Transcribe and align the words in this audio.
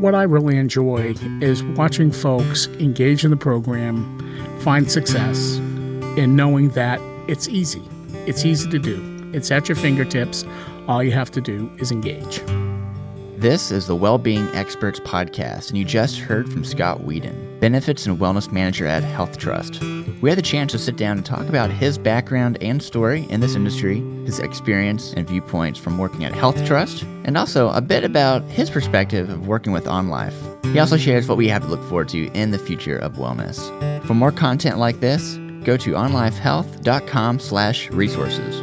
what 0.00 0.14
I 0.14 0.22
really 0.22 0.56
enjoy 0.56 1.14
is 1.42 1.62
watching 1.62 2.10
folks 2.10 2.68
engage 2.78 3.22
in 3.22 3.30
the 3.30 3.36
program, 3.36 4.58
find 4.60 4.90
success, 4.90 5.56
and 6.16 6.36
knowing 6.36 6.70
that 6.70 6.98
it's 7.28 7.48
easy. 7.48 7.82
It's 8.26 8.46
easy 8.46 8.70
to 8.70 8.78
do. 8.78 9.30
It's 9.34 9.50
at 9.50 9.68
your 9.68 9.76
fingertips. 9.76 10.44
All 10.88 11.02
you 11.02 11.12
have 11.12 11.30
to 11.32 11.40
do 11.42 11.70
is 11.78 11.92
engage. 11.92 12.40
This 13.40 13.70
is 13.70 13.86
the 13.86 13.96
Wellbeing 13.96 14.48
Experts 14.48 15.00
Podcast, 15.00 15.70
and 15.70 15.78
you 15.78 15.84
just 15.86 16.18
heard 16.18 16.52
from 16.52 16.62
Scott 16.62 17.04
Whedon, 17.04 17.58
Benefits 17.58 18.04
and 18.04 18.18
Wellness 18.18 18.52
Manager 18.52 18.86
at 18.86 19.02
Health 19.02 19.38
Trust. 19.38 19.82
We 20.20 20.28
had 20.28 20.36
the 20.36 20.42
chance 20.42 20.72
to 20.72 20.78
sit 20.78 20.98
down 20.98 21.16
and 21.16 21.24
talk 21.24 21.48
about 21.48 21.70
his 21.70 21.96
background 21.96 22.62
and 22.62 22.82
story 22.82 23.26
in 23.30 23.40
this 23.40 23.54
industry, 23.54 24.00
his 24.26 24.40
experience 24.40 25.14
and 25.14 25.26
viewpoints 25.26 25.78
from 25.78 25.96
working 25.96 26.26
at 26.26 26.34
Health 26.34 26.62
Trust, 26.66 27.04
and 27.24 27.38
also 27.38 27.70
a 27.70 27.80
bit 27.80 28.04
about 28.04 28.42
his 28.42 28.68
perspective 28.68 29.30
of 29.30 29.48
working 29.48 29.72
with 29.72 29.86
OnLife. 29.86 30.34
He 30.74 30.78
also 30.78 30.98
shares 30.98 31.26
what 31.26 31.38
we 31.38 31.48
have 31.48 31.62
to 31.62 31.68
look 31.68 31.82
forward 31.84 32.10
to 32.10 32.26
in 32.32 32.50
the 32.50 32.58
future 32.58 32.98
of 32.98 33.14
wellness. 33.14 33.58
For 34.04 34.12
more 34.12 34.32
content 34.32 34.76
like 34.76 35.00
this, 35.00 35.38
go 35.64 35.78
to 35.78 35.92
onlifehealth.com 35.92 37.38
slash 37.38 37.88
resources. 37.88 38.60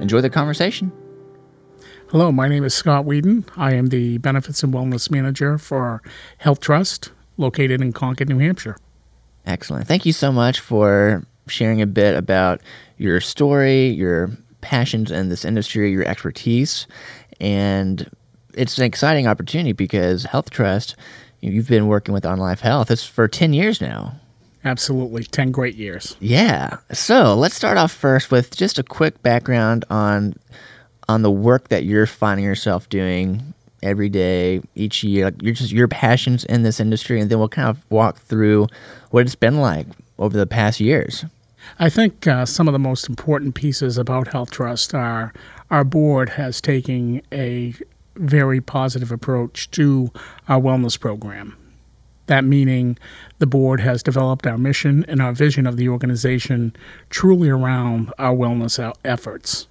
Enjoy 0.00 0.20
the 0.20 0.30
conversation. 0.30 0.90
Hello, 2.16 2.32
my 2.32 2.48
name 2.48 2.64
is 2.64 2.72
Scott 2.72 3.04
Whedon. 3.04 3.44
I 3.58 3.74
am 3.74 3.88
the 3.88 4.16
Benefits 4.16 4.62
and 4.62 4.72
Wellness 4.72 5.10
Manager 5.10 5.58
for 5.58 6.00
Health 6.38 6.60
Trust, 6.60 7.10
located 7.36 7.82
in 7.82 7.92
Concord, 7.92 8.30
New 8.30 8.38
Hampshire. 8.38 8.78
Excellent. 9.44 9.86
Thank 9.86 10.06
you 10.06 10.14
so 10.14 10.32
much 10.32 10.58
for 10.60 11.26
sharing 11.46 11.82
a 11.82 11.86
bit 11.86 12.16
about 12.16 12.62
your 12.96 13.20
story, 13.20 13.88
your 13.88 14.30
passions 14.62 15.10
in 15.10 15.28
this 15.28 15.44
industry, 15.44 15.92
your 15.92 16.06
expertise. 16.06 16.86
And 17.38 18.10
it's 18.54 18.78
an 18.78 18.84
exciting 18.84 19.26
opportunity 19.26 19.72
because 19.72 20.24
Health 20.24 20.48
Trust, 20.48 20.96
you've 21.42 21.68
been 21.68 21.86
working 21.86 22.14
with 22.14 22.24
OnLife 22.24 22.60
Health. 22.60 22.90
It's 22.90 23.04
for 23.04 23.28
10 23.28 23.52
years 23.52 23.82
now. 23.82 24.18
Absolutely. 24.64 25.24
10 25.24 25.50
great 25.50 25.74
years. 25.74 26.16
Yeah. 26.20 26.78
So 26.92 27.34
let's 27.34 27.56
start 27.56 27.76
off 27.76 27.92
first 27.92 28.30
with 28.30 28.56
just 28.56 28.78
a 28.78 28.82
quick 28.82 29.22
background 29.22 29.84
on 29.90 30.34
on 31.08 31.22
the 31.22 31.30
work 31.30 31.68
that 31.68 31.84
you're 31.84 32.06
finding 32.06 32.44
yourself 32.44 32.88
doing 32.88 33.54
every 33.82 34.08
day, 34.08 34.60
each 34.74 35.04
year, 35.04 35.26
like 35.26 35.42
you're 35.42 35.54
just 35.54 35.72
your 35.72 35.88
passions 35.88 36.44
in 36.44 36.62
this 36.62 36.80
industry, 36.80 37.20
and 37.20 37.30
then 37.30 37.38
we'll 37.38 37.48
kind 37.48 37.68
of 37.68 37.78
walk 37.90 38.18
through 38.18 38.66
what 39.10 39.24
it's 39.24 39.34
been 39.34 39.60
like 39.60 39.86
over 40.18 40.36
the 40.36 40.46
past 40.46 40.80
years. 40.80 41.24
I 41.78 41.88
think 41.88 42.26
uh, 42.26 42.46
some 42.46 42.68
of 42.68 42.72
the 42.72 42.78
most 42.78 43.08
important 43.08 43.54
pieces 43.54 43.98
about 43.98 44.28
Health 44.28 44.50
Trust 44.50 44.94
are 44.94 45.32
our 45.70 45.84
board 45.84 46.30
has 46.30 46.60
taken 46.60 47.22
a 47.32 47.74
very 48.14 48.60
positive 48.60 49.12
approach 49.12 49.70
to 49.72 50.10
our 50.48 50.60
wellness 50.60 50.98
program. 50.98 51.56
That 52.26 52.44
meaning 52.44 52.98
the 53.38 53.46
board 53.46 53.80
has 53.80 54.02
developed 54.02 54.46
our 54.46 54.58
mission 54.58 55.04
and 55.06 55.20
our 55.20 55.32
vision 55.32 55.66
of 55.66 55.76
the 55.76 55.88
organization 55.88 56.74
truly 57.10 57.48
around 57.48 58.12
our 58.18 58.34
wellness 58.34 58.94
efforts. 59.04 59.68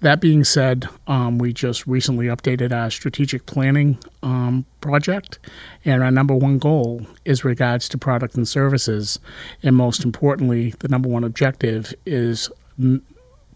That 0.00 0.20
being 0.20 0.44
said, 0.44 0.88
um, 1.06 1.38
we 1.38 1.52
just 1.52 1.86
recently 1.86 2.26
updated 2.26 2.72
our 2.72 2.90
strategic 2.90 3.46
planning 3.46 3.98
um, 4.22 4.64
project, 4.80 5.38
and 5.84 6.02
our 6.02 6.10
number 6.10 6.34
one 6.34 6.58
goal 6.58 7.06
is 7.24 7.44
regards 7.44 7.88
to 7.90 7.98
product 7.98 8.34
and 8.34 8.48
services, 8.48 9.18
and 9.62 9.76
most 9.76 10.04
importantly, 10.04 10.74
the 10.80 10.88
number 10.88 11.08
one 11.08 11.24
objective 11.24 11.94
is 12.06 12.50
m- 12.78 13.02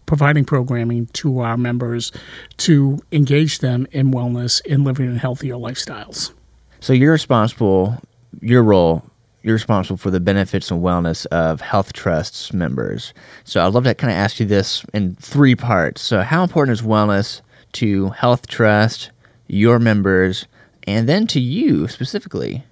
providing 0.05 0.45
programming 0.45 1.07
to 1.07 1.39
our 1.39 1.57
members 1.57 2.11
to 2.57 3.01
engage 3.11 3.59
them 3.59 3.87
in 3.91 4.11
wellness 4.11 4.61
and 4.69 4.83
living 4.83 5.07
in 5.07 5.17
healthier 5.17 5.55
lifestyles. 5.55 6.31
So 6.79 6.93
you're 6.93 7.13
responsible. 7.13 7.97
Your 8.41 8.61
role 8.61 9.03
you're 9.45 9.53
responsible 9.53 9.97
for 9.97 10.09
the 10.09 10.19
benefits 10.19 10.71
and 10.71 10.81
wellness 10.81 11.27
of 11.27 11.61
Health 11.61 11.93
Trust's 11.93 12.51
members. 12.51 13.13
So 13.43 13.63
I'd 13.63 13.73
love 13.73 13.83
to 13.83 13.93
kind 13.93 14.11
of 14.11 14.17
ask 14.17 14.39
you 14.39 14.45
this 14.47 14.83
in 14.91 15.13
three 15.15 15.55
parts. 15.55 16.01
So, 16.01 16.23
how 16.23 16.41
important 16.41 16.79
is 16.79 16.81
wellness 16.81 17.41
to 17.73 18.09
Health 18.09 18.47
Trust, 18.47 19.11
your 19.45 19.77
members, 19.77 20.47
and 20.87 21.07
then 21.07 21.27
to 21.27 21.39
you 21.39 21.87
specifically? 21.87 22.63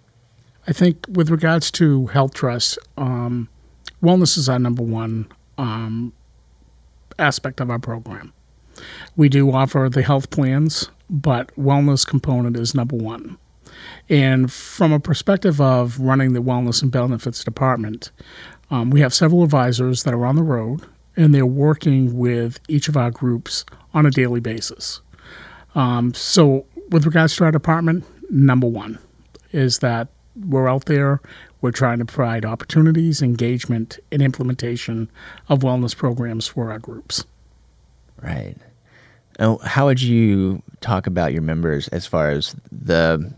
I 0.68 0.74
think 0.74 1.06
with 1.10 1.30
regards 1.30 1.70
to 1.72 2.08
Health 2.08 2.34
Trust, 2.34 2.80
um, 2.98 3.50
wellness 4.02 4.36
is 4.36 4.50
our 4.50 4.58
number 4.58 4.82
one 4.82 5.28
um, 5.60 6.12
aspect 7.20 7.62
of 7.62 7.70
our 7.70 7.80
program. 7.80 8.34
We 9.16 9.30
do 9.30 9.52
offer 9.52 9.90
the 9.92 10.02
health 10.02 10.32
plans, 10.32 10.90
but 11.08 11.56
wellness 11.56 12.08
component 12.08 12.58
is 12.58 12.74
number 12.74 12.96
one. 12.96 13.38
And 14.10 14.52
from 14.52 14.92
a 14.92 15.00
perspective 15.00 15.60
of 15.62 16.00
running 16.00 16.34
the 16.34 16.42
wellness 16.42 16.82
and 16.82 16.92
benefits 16.92 17.44
department, 17.44 18.12
um, 18.72 18.90
we 18.90 19.02
have 19.02 19.14
several 19.14 19.44
advisors 19.44 20.04
that 20.04 20.14
are 20.14 20.26
on 20.26 20.36
the 20.36 20.44
road 20.44 20.82
and 21.16 21.34
they're 21.34 21.46
working 21.46 22.18
with 22.18 22.60
each 22.68 22.88
of 22.88 22.98
our 22.98 23.12
groups 23.12 23.66
on 23.94 24.06
a 24.06 24.12
daily 24.12 24.40
basis. 24.40 25.02
Um, 25.76 26.14
so, 26.14 26.66
with 26.90 27.06
regards 27.06 27.36
to 27.38 27.46
our 27.46 27.52
department, 27.52 28.06
number 28.32 28.68
one 28.68 29.00
is 29.52 29.80
that 29.80 30.08
we're 30.36 30.68
out 30.68 30.86
there, 30.86 31.22
we're 31.62 31.72
trying 31.72 32.00
to 32.00 32.06
provide 32.06 32.46
opportunities, 32.46 33.22
engagement, 33.22 34.00
and 34.12 34.22
implementation 34.22 35.10
of 35.50 35.60
wellness 35.60 35.96
programs 35.96 36.48
for 36.48 36.72
our 36.72 36.80
groups. 36.80 37.26
Right. 38.22 38.56
how 39.64 39.88
would 39.88 40.02
you 40.02 40.62
talk 40.80 41.08
about 41.08 41.34
your 41.34 41.42
members 41.42 41.88
as 41.90 42.06
far 42.06 42.30
as 42.30 42.56
the 42.72 43.34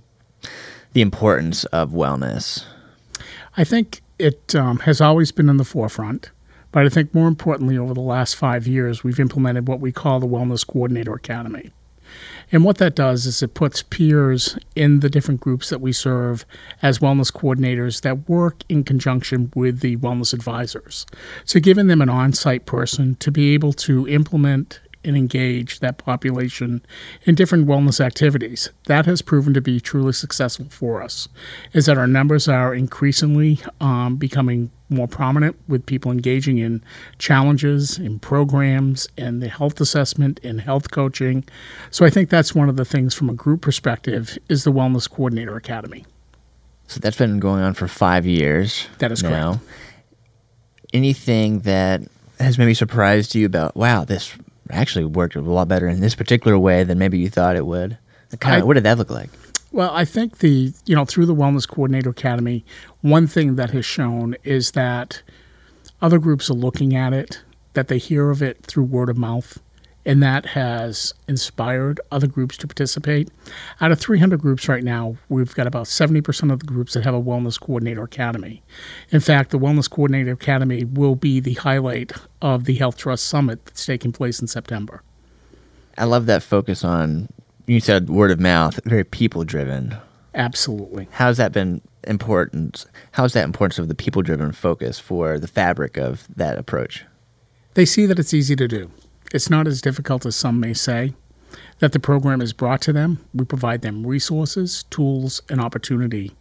the 0.96 1.02
importance 1.02 1.66
of 1.66 1.92
wellness? 1.92 2.64
I 3.58 3.66
think 3.66 4.02
it 4.18 4.56
um, 4.56 4.80
has 4.80 5.02
always 5.02 5.34
been 5.34 5.50
in 5.50 5.58
the 5.58 5.66
forefront. 5.66 6.32
But 6.72 6.86
I 6.86 6.90
think 6.90 7.14
more 7.14 7.28
importantly, 7.28 7.78
over 7.78 7.94
the 7.94 8.02
last 8.02 8.36
five 8.36 8.66
years, 8.66 9.04
we've 9.04 9.20
implemented 9.20 9.68
what 9.68 9.80
we 9.80 9.92
call 9.92 10.20
the 10.20 10.28
Wellness 10.28 10.66
Coordinator 10.66 11.14
Academy. 11.14 11.72
And 12.52 12.64
what 12.64 12.78
that 12.78 12.96
does 12.96 13.26
is 13.26 13.42
it 13.42 13.54
puts 13.54 13.82
peers 13.82 14.58
in 14.76 15.00
the 15.00 15.10
different 15.10 15.40
groups 15.40 15.70
that 15.70 15.82
we 15.82 15.92
serve 15.92 16.46
as 16.82 17.00
wellness 17.00 17.32
coordinators 17.32 18.02
that 18.02 18.30
work 18.30 18.64
in 18.70 18.84
conjunction 18.84 19.52
with 19.56 19.80
the 19.80 19.98
wellness 19.98 20.34
advisors. 20.34 21.06
So, 21.46 21.60
giving 21.60 21.88
them 21.88 22.02
an 22.02 22.10
on 22.10 22.34
site 22.34 22.66
person 22.66 23.16
to 23.16 23.32
be 23.32 23.54
able 23.54 23.74
to 23.74 24.08
implement 24.08 24.80
and 25.06 25.16
engage 25.16 25.80
that 25.80 25.98
population 25.98 26.86
in 27.24 27.36
different 27.36 27.68
wellness 27.68 28.04
activities. 28.04 28.70
That 28.88 29.06
has 29.06 29.22
proven 29.22 29.54
to 29.54 29.62
be 29.62 29.80
truly 29.80 30.14
successful 30.14 30.68
for 30.70 31.02
us, 31.02 31.28
is 31.74 31.86
that 31.86 31.98
our 31.98 32.08
numbers 32.08 32.48
are 32.48 32.74
increasingly 32.74 33.60
um, 33.80 34.18
becoming 34.18 34.72
more 34.90 35.08
prominent 35.08 35.56
with 35.68 35.86
people 35.86 36.12
engaging 36.12 36.58
in 36.58 36.84
challenges, 37.18 37.98
in 37.98 38.20
programs, 38.20 39.08
and 39.18 39.42
the 39.42 39.50
health 39.50 39.82
assessment 39.82 40.40
and 40.44 40.62
health 40.62 40.92
coaching. 40.92 41.44
So 41.92 42.06
I 42.06 42.10
think 42.10 42.30
that's 42.30 42.54
one 42.54 42.70
of 42.70 42.78
the 42.78 42.86
things 42.86 43.14
from 43.14 43.30
a 43.30 43.34
group 43.34 43.62
perspective 43.62 44.38
is 44.50 44.64
the 44.64 44.72
Wellness 44.72 45.10
Coordinator 45.10 45.56
Academy. 45.56 46.06
So 46.88 47.00
that's 47.00 47.18
been 47.18 47.40
going 47.40 47.64
on 47.64 47.74
for 47.74 47.88
five 47.88 48.26
years. 48.26 48.88
That 49.00 49.12
is 49.12 49.24
now. 49.24 49.54
correct. 49.54 49.66
Anything 50.94 51.62
that 51.62 52.02
has 52.40 52.58
maybe 52.58 52.74
surprised 52.74 53.34
you 53.34 53.46
about, 53.46 53.76
wow, 53.76 54.04
this 54.06 54.38
actually 54.72 55.06
worked 55.06 55.36
a 55.36 55.42
lot 55.42 55.68
better 55.68 55.88
in 55.88 56.00
this 56.00 56.16
particular 56.16 56.58
way 56.58 56.84
than 56.84 56.98
maybe 56.98 57.18
you 57.18 57.30
thought 57.30 57.56
it 57.56 57.66
would. 57.66 57.98
Kind 58.40 58.62
of, 58.62 58.68
what 58.68 58.74
did 58.74 58.84
that 58.84 58.98
look 58.98 59.10
like? 59.10 59.30
Well, 59.72 59.92
I 59.94 60.06
think 60.06 60.40
the 60.40 60.74
you 60.86 60.96
know 60.96 61.06
through 61.06 61.26
the 61.26 61.36
Wellness 61.36 61.68
Coordinator 61.68 62.10
Academy, 62.10 62.66
one 63.02 63.28
thing 63.28 63.56
that 63.56 63.72
has 63.72 63.86
shown 63.86 64.36
is 64.44 64.72
that 64.72 65.22
other 66.02 66.20
groups 66.20 66.50
are 66.50 66.56
looking 66.56 66.96
at 66.96 67.14
it, 67.14 67.44
that 67.74 67.88
they 67.88 67.98
hear 67.98 68.30
of 68.30 68.42
it 68.42 68.64
through 68.66 68.86
word 68.86 69.10
of 69.10 69.18
mouth, 69.18 69.60
and 70.06 70.22
that 70.22 70.46
has 70.46 71.14
inspired 71.28 72.00
other 72.12 72.28
groups 72.28 72.58
to 72.58 72.68
participate. 72.68 73.30
Out 73.82 73.92
of 73.92 74.00
300 74.00 74.40
groups 74.40 74.70
right 74.70 74.84
now, 74.84 75.18
we've 75.30 75.56
got 75.56 75.68
about 75.68 75.88
70% 75.88 76.52
of 76.52 76.60
the 76.60 76.66
groups 76.66 76.94
that 76.94 77.04
have 77.04 77.16
a 77.16 77.22
Wellness 77.22 77.60
Coordinator 77.60 78.04
Academy. 78.04 78.62
In 79.10 79.20
fact, 79.20 79.50
the 79.50 79.60
Wellness 79.60 79.90
Coordinator 79.90 80.34
Academy 80.34 80.86
will 80.86 81.16
be 81.16 81.40
the 81.40 81.56
highlight 81.56 82.12
of 82.42 82.66
the 82.66 82.76
Health 82.76 82.98
Trust 82.98 83.26
Summit 83.26 83.66
that's 83.66 83.86
taking 83.86 84.12
place 84.12 84.40
in 84.40 84.48
September. 84.48 85.02
I 85.98 86.06
love 86.06 86.26
that 86.28 86.44
focus 86.44 86.84
on, 86.84 87.30
you 87.66 87.80
said 87.80 88.10
word 88.10 88.32
of 88.32 88.40
mouth, 88.40 88.80
very 88.86 89.04
people 89.04 89.44
driven. 89.44 89.98
Absolutely. 90.36 91.08
How's 91.12 91.38
that 91.38 91.54
been 91.54 91.82
important? 92.04 92.86
How's 93.14 93.34
that 93.34 93.46
importance 93.46 93.80
of 93.80 93.88
the 93.88 93.96
people 93.96 94.22
driven 94.22 94.52
focus 94.52 95.00
for 95.00 95.40
the 95.40 95.48
fabric 95.48 95.98
of 95.98 96.28
that 96.36 96.58
approach? 96.58 97.06
They 97.74 97.86
see 97.86 98.06
that 98.06 98.20
it's 98.20 98.34
easy 98.34 98.56
to 98.58 98.68
do. 98.68 98.92
It's 99.36 99.50
not 99.50 99.68
as 99.68 99.82
difficult 99.82 100.26
as 100.26 100.34
some 100.34 100.62
may 100.62 100.74
say. 100.74 101.14
That 101.80 101.92
the 101.92 102.00
program 102.00 102.40
is 102.40 102.54
brought 102.54 102.80
to 102.84 102.94
them, 102.94 103.20
we 103.34 103.44
provide 103.44 103.82
them 103.82 104.08
resources, 104.08 104.84
tools, 104.84 105.42
and 105.50 105.60
opportunity 105.60 106.32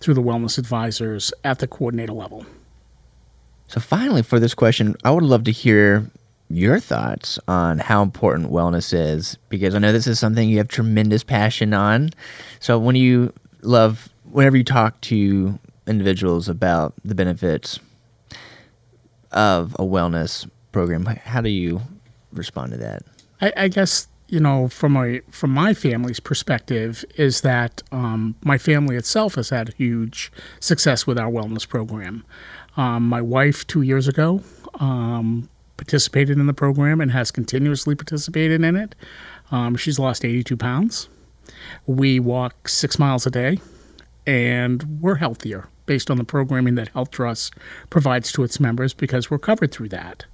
through 0.00 0.14
the 0.14 0.22
wellness 0.22 0.58
advisors 0.58 1.32
at 1.44 1.60
the 1.60 1.68
coordinator 1.68 2.12
level. 2.12 2.44
So, 3.68 3.78
finally, 3.78 4.22
for 4.22 4.40
this 4.40 4.52
question, 4.52 4.96
I 5.04 5.12
would 5.12 5.22
love 5.22 5.44
to 5.44 5.52
hear 5.52 6.10
your 6.48 6.80
thoughts 6.80 7.38
on 7.46 7.78
how 7.78 8.02
important 8.02 8.50
wellness 8.50 8.92
is 8.92 9.38
because 9.48 9.76
I 9.76 9.78
know 9.78 9.92
this 9.92 10.08
is 10.08 10.18
something 10.18 10.48
you 10.48 10.58
have 10.58 10.66
tremendous 10.66 11.22
passion 11.22 11.72
on. 11.72 12.10
So, 12.58 12.80
when 12.80 12.96
you 12.96 13.32
love 13.62 14.08
whenever 14.24 14.56
you 14.56 14.64
talk 14.64 15.00
to 15.02 15.56
individuals 15.86 16.48
about 16.48 16.94
the 17.04 17.14
benefits 17.14 17.78
of 19.30 19.74
a 19.74 19.84
wellness 19.84 20.50
program. 20.72 21.06
How 21.06 21.40
do 21.40 21.48
you 21.48 21.80
respond 22.32 22.72
to 22.72 22.78
that? 22.78 23.02
I, 23.40 23.52
I 23.56 23.68
guess 23.68 24.08
you 24.28 24.40
know 24.40 24.68
from 24.68 24.96
a 24.96 25.20
from 25.30 25.50
my 25.50 25.74
family's 25.74 26.20
perspective 26.20 27.04
is 27.16 27.40
that 27.42 27.82
um, 27.92 28.34
my 28.44 28.58
family 28.58 28.96
itself 28.96 29.34
has 29.34 29.50
had 29.50 29.74
huge 29.74 30.32
success 30.60 31.06
with 31.06 31.18
our 31.18 31.30
wellness 31.30 31.68
program. 31.68 32.24
Um, 32.76 33.08
my 33.08 33.20
wife 33.20 33.66
two 33.66 33.82
years 33.82 34.06
ago 34.06 34.42
um, 34.78 35.48
participated 35.76 36.38
in 36.38 36.46
the 36.46 36.54
program 36.54 37.00
and 37.00 37.10
has 37.10 37.30
continuously 37.30 37.94
participated 37.94 38.62
in 38.62 38.76
it. 38.76 38.94
Um, 39.50 39.76
she's 39.76 39.98
lost 39.98 40.24
82 40.24 40.56
pounds. 40.56 41.08
We 41.86 42.20
walk 42.20 42.68
six 42.68 42.98
miles 42.98 43.26
a 43.26 43.30
day, 43.30 43.58
and 44.26 45.00
we're 45.00 45.16
healthier 45.16 45.68
based 45.90 46.08
on 46.08 46.18
the 46.18 46.24
programming 46.24 46.76
that 46.76 46.86
Health 46.90 47.10
Trust 47.10 47.52
provides 47.90 48.30
to 48.30 48.44
its 48.44 48.60
members 48.60 48.94
because 48.94 49.28
we're 49.28 49.40
covered 49.40 49.72
through 49.72 49.88
that. 49.88 50.24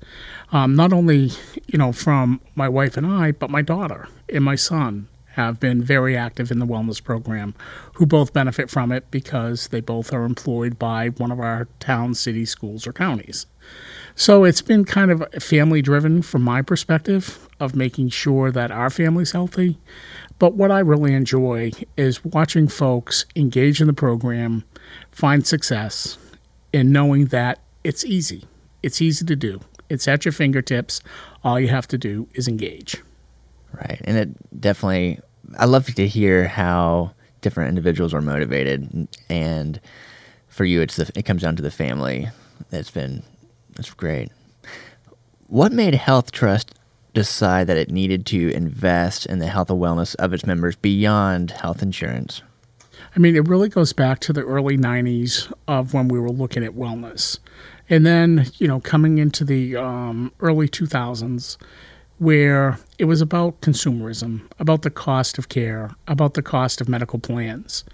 Um, 0.53 0.77
not 0.77 0.93
only, 0.93 1.31
you 1.67 1.79
know, 1.79 1.93
from 1.93 2.43
my 2.55 2.69
wife 2.69 2.99
and 2.99 3.07
I, 3.07 3.33
but 3.33 3.49
my 3.49 3.63
daughter 3.63 4.07
and 4.29 4.45
my 4.45 4.55
son 4.55 5.09
have 5.29 5.59
been 5.59 5.83
very 5.83 6.15
active 6.15 6.51
in 6.51 6.59
the 6.59 6.67
wellness 6.67 7.03
program, 7.03 7.55
who 7.95 8.05
both 8.05 8.35
benefit 8.35 8.69
from 8.69 8.93
it 8.93 9.11
because 9.11 9.69
they 9.69 9.81
both 9.81 10.13
are 10.13 10.25
employed 10.25 10.79
by 10.79 11.09
one 11.09 11.33
of 11.33 11.41
our 11.41 11.69
town, 11.81 12.15
city, 12.15 12.45
schools, 12.45 12.87
or 12.87 12.93
counties. 12.93 13.47
So 14.15 14.45
it's 14.45 14.61
been 14.61 14.85
kind 14.85 15.11
of 15.11 15.25
family 15.43 15.81
driven 15.81 16.21
from 16.21 16.43
my 16.43 16.61
perspective 16.61 17.49
of 17.61 17.75
making 17.75 18.11
sure 18.11 18.51
that 18.53 18.71
our 18.71 18.91
family's 18.91 19.33
healthy. 19.33 19.79
But 20.39 20.53
what 20.53 20.71
I 20.71 20.81
really 20.81 21.15
enjoy 21.15 21.73
is 21.97 22.23
watching 22.25 22.69
folks 22.69 23.25
engage 23.35 23.81
in 23.81 23.87
the 23.87 23.95
program, 23.95 24.65
find 25.11 25.47
success, 25.47 26.19
in 26.73 26.93
knowing 26.93 27.27
that 27.27 27.61
it's 27.85 28.05
easy. 28.05 28.45
It's 28.83 29.01
easy 29.01 29.25
to 29.25 29.37
do. 29.37 29.61
It's 29.89 30.07
at 30.09 30.25
your 30.25 30.33
fingertips. 30.33 31.01
All 31.45 31.59
you 31.59 31.69
have 31.69 31.89
to 31.89 31.99
do 31.99 32.29
is 32.35 32.49
engage. 32.49 33.03
Right. 33.73 34.01
And 34.05 34.17
it 34.17 34.61
definitely, 34.61 35.21
I 35.59 35.65
love 35.65 35.87
to 35.87 36.07
hear 36.07 36.49
how 36.49 37.13
different 37.41 37.69
individuals 37.69 38.13
are 38.13 38.21
motivated. 38.21 39.09
And 39.29 39.81
for 40.49 40.65
you, 40.65 40.81
it's 40.81 40.97
the, 40.97 41.11
it 41.15 41.23
comes 41.23 41.43
down 41.43 41.57
to 41.57 41.63
the 41.63 41.71
family. 41.71 42.29
It's 42.73 42.91
been, 42.91 43.23
it's 43.79 43.91
great. 43.91 44.31
What 45.47 45.73
made 45.73 45.95
Health 45.95 46.33
Trust 46.33 46.75
decide 47.15 47.69
that 47.69 47.77
it 47.77 47.91
needed 47.91 48.27
to 48.27 48.51
invest 48.51 49.27
in 49.27 49.39
the 49.39 49.47
health 49.47 49.71
and 49.71 49.81
wellness 49.81 50.17
of 50.17 50.33
its 50.33 50.45
members 50.45 50.77
beyond 50.77 51.53
health 51.53 51.83
insurance? 51.83 52.43
I 53.17 53.19
mean, 53.19 53.35
it 53.35 53.49
really 53.49 53.71
goes 53.71 53.95
back 53.95 54.21
to 54.21 54.33
the 54.35 54.43
early 54.43 54.77
90s 54.77 55.51
of 55.67 55.95
when 55.95 56.09
we 56.09 56.21
were 56.21 56.31
looking 56.31 56.63
at 56.63 56.73
wellness. 56.73 57.39
And 57.89 58.05
then, 58.05 58.47
you 58.59 58.69
know, 58.69 58.79
coming 58.79 59.17
into 59.17 59.43
the 59.43 59.75
um, 59.77 60.33
early 60.41 60.69
2000s, 60.69 61.57
where 62.19 62.79
it 62.99 63.07
was 63.07 63.23
about 63.23 63.63
consumerism, 63.63 64.43
about 64.59 64.83
the 64.83 64.91
cost 64.91 65.39
of 65.39 65.49
care, 65.49 65.93
about 66.07 66.35
the 66.35 66.43
cost 66.43 66.83
of 66.83 66.91
medical 66.91 67.19
plans. 67.19 67.85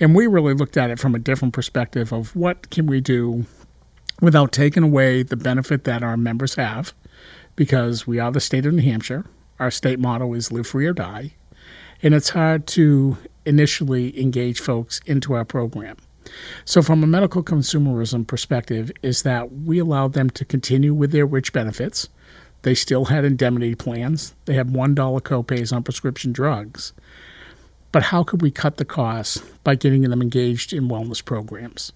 And 0.00 0.14
we 0.14 0.26
really 0.26 0.54
looked 0.54 0.76
at 0.76 0.90
it 0.90 0.98
from 0.98 1.14
a 1.14 1.20
different 1.20 1.54
perspective 1.54 2.12
of 2.12 2.34
what 2.34 2.70
can 2.70 2.86
we 2.86 3.00
do 3.00 3.46
without 4.20 4.52
taking 4.52 4.82
away 4.82 5.22
the 5.22 5.36
benefit 5.36 5.84
that 5.84 6.02
our 6.02 6.16
members 6.16 6.56
have 6.56 6.92
because 7.54 8.06
we 8.06 8.18
are 8.18 8.32
the 8.32 8.40
state 8.40 8.66
of 8.66 8.74
New 8.74 8.82
Hampshire. 8.82 9.24
Our 9.60 9.70
state 9.70 10.00
motto 10.00 10.34
is 10.34 10.50
live 10.50 10.66
free 10.66 10.86
or 10.86 10.92
die. 10.92 11.34
And 12.02 12.12
it's 12.12 12.30
hard 12.30 12.66
to 12.68 13.16
initially 13.46 14.20
engage 14.20 14.60
folks 14.60 15.00
into 15.06 15.34
our 15.34 15.44
program. 15.44 15.96
So, 16.64 16.82
from 16.82 17.02
a 17.02 17.06
medical 17.06 17.42
consumerism 17.42 18.26
perspective, 18.26 18.90
is 19.02 19.22
that 19.22 19.52
we 19.52 19.78
allowed 19.78 20.14
them 20.14 20.30
to 20.30 20.44
continue 20.44 20.94
with 20.94 21.12
their 21.12 21.26
rich 21.26 21.52
benefits. 21.52 22.08
They 22.62 22.74
still 22.74 23.06
had 23.06 23.24
indemnity 23.24 23.74
plans. 23.74 24.34
They 24.46 24.54
had 24.54 24.68
$1 24.68 24.94
copays 24.94 25.72
on 25.72 25.82
prescription 25.82 26.32
drugs. 26.32 26.94
But 27.92 28.04
how 28.04 28.24
could 28.24 28.40
we 28.40 28.50
cut 28.50 28.78
the 28.78 28.84
costs 28.84 29.38
by 29.62 29.74
getting 29.74 30.02
them 30.02 30.22
engaged 30.22 30.72
in 30.72 30.88
wellness 30.88 31.24
programs? 31.24 31.92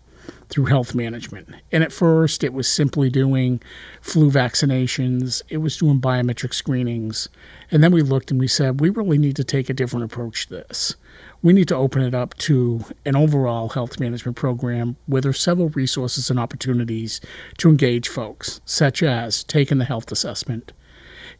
through 0.48 0.66
health 0.66 0.94
management. 0.94 1.48
And 1.72 1.82
at 1.82 1.92
first, 1.92 2.42
it 2.42 2.52
was 2.52 2.68
simply 2.68 3.10
doing 3.10 3.60
flu 4.00 4.30
vaccinations, 4.30 5.42
it 5.48 5.58
was 5.58 5.76
doing 5.76 6.00
biometric 6.00 6.54
screenings. 6.54 7.28
And 7.70 7.82
then 7.82 7.92
we 7.92 8.02
looked 8.02 8.30
and 8.30 8.40
we 8.40 8.48
said, 8.48 8.80
we 8.80 8.88
really 8.90 9.18
need 9.18 9.36
to 9.36 9.44
take 9.44 9.68
a 9.68 9.74
different 9.74 10.04
approach 10.04 10.46
to 10.48 10.54
this. 10.54 10.96
We 11.42 11.52
need 11.52 11.68
to 11.68 11.76
open 11.76 12.02
it 12.02 12.14
up 12.14 12.34
to 12.38 12.84
an 13.04 13.14
overall 13.14 13.68
health 13.68 14.00
management 14.00 14.36
program 14.36 14.96
where 15.06 15.22
there's 15.22 15.40
several 15.40 15.68
resources 15.70 16.30
and 16.30 16.38
opportunities 16.38 17.20
to 17.58 17.68
engage 17.68 18.08
folks, 18.08 18.60
such 18.64 19.02
as 19.02 19.44
taking 19.44 19.78
the 19.78 19.84
health 19.84 20.10
assessment, 20.10 20.72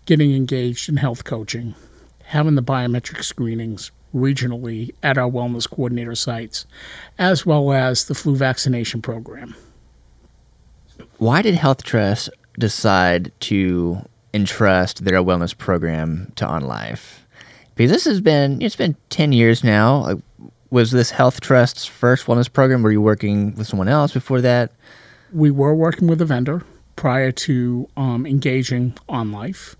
getting 0.06 0.34
engaged 0.34 0.88
in 0.88 0.98
health 0.98 1.24
coaching, 1.24 1.74
having 2.24 2.54
the 2.54 2.62
biometric 2.62 3.24
screenings, 3.24 3.90
regionally 4.14 4.94
at 5.02 5.18
our 5.18 5.30
wellness 5.30 5.68
coordinator 5.68 6.14
sites, 6.14 6.66
as 7.18 7.44
well 7.44 7.72
as 7.72 8.04
the 8.04 8.14
flu 8.14 8.36
vaccination 8.36 9.02
program. 9.02 9.54
Why 11.18 11.42
did 11.42 11.54
Health 11.54 11.82
Trust 11.82 12.30
decide 12.58 13.32
to 13.40 13.98
entrust 14.32 15.04
their 15.04 15.22
wellness 15.22 15.56
program 15.56 16.32
to 16.36 16.44
OnLife? 16.46 17.20
Because 17.78 17.92
this 17.92 18.04
has 18.06 18.20
been 18.20 18.60
it's 18.60 18.74
been 18.74 18.96
ten 19.08 19.30
years 19.30 19.62
now. 19.62 20.20
Was 20.70 20.90
this 20.90 21.10
Health 21.10 21.40
Trust's 21.40 21.86
first 21.86 22.26
wellness 22.26 22.52
program? 22.52 22.82
Were 22.82 22.90
you 22.90 23.00
working 23.00 23.54
with 23.54 23.68
someone 23.68 23.86
else 23.86 24.12
before 24.12 24.40
that? 24.40 24.72
We 25.32 25.52
were 25.52 25.74
working 25.74 26.08
with 26.08 26.20
a 26.20 26.24
vendor 26.24 26.64
prior 26.96 27.30
to 27.30 27.88
um, 27.96 28.26
engaging 28.26 28.94
OnLife. 29.08 29.76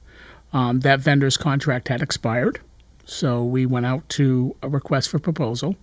Um, 0.53 0.81
that 0.81 1.01
vendor's 1.01 1.37
contract 1.37 1.89
had 1.89 2.01
expired. 2.01 2.61
So 3.05 3.45
we 3.45 3.67
went 3.67 3.85
out 3.85 4.09
to 4.11 4.55
a 4.63 4.69
request 4.69 5.09
for 5.09 5.19
proposal 5.19 5.75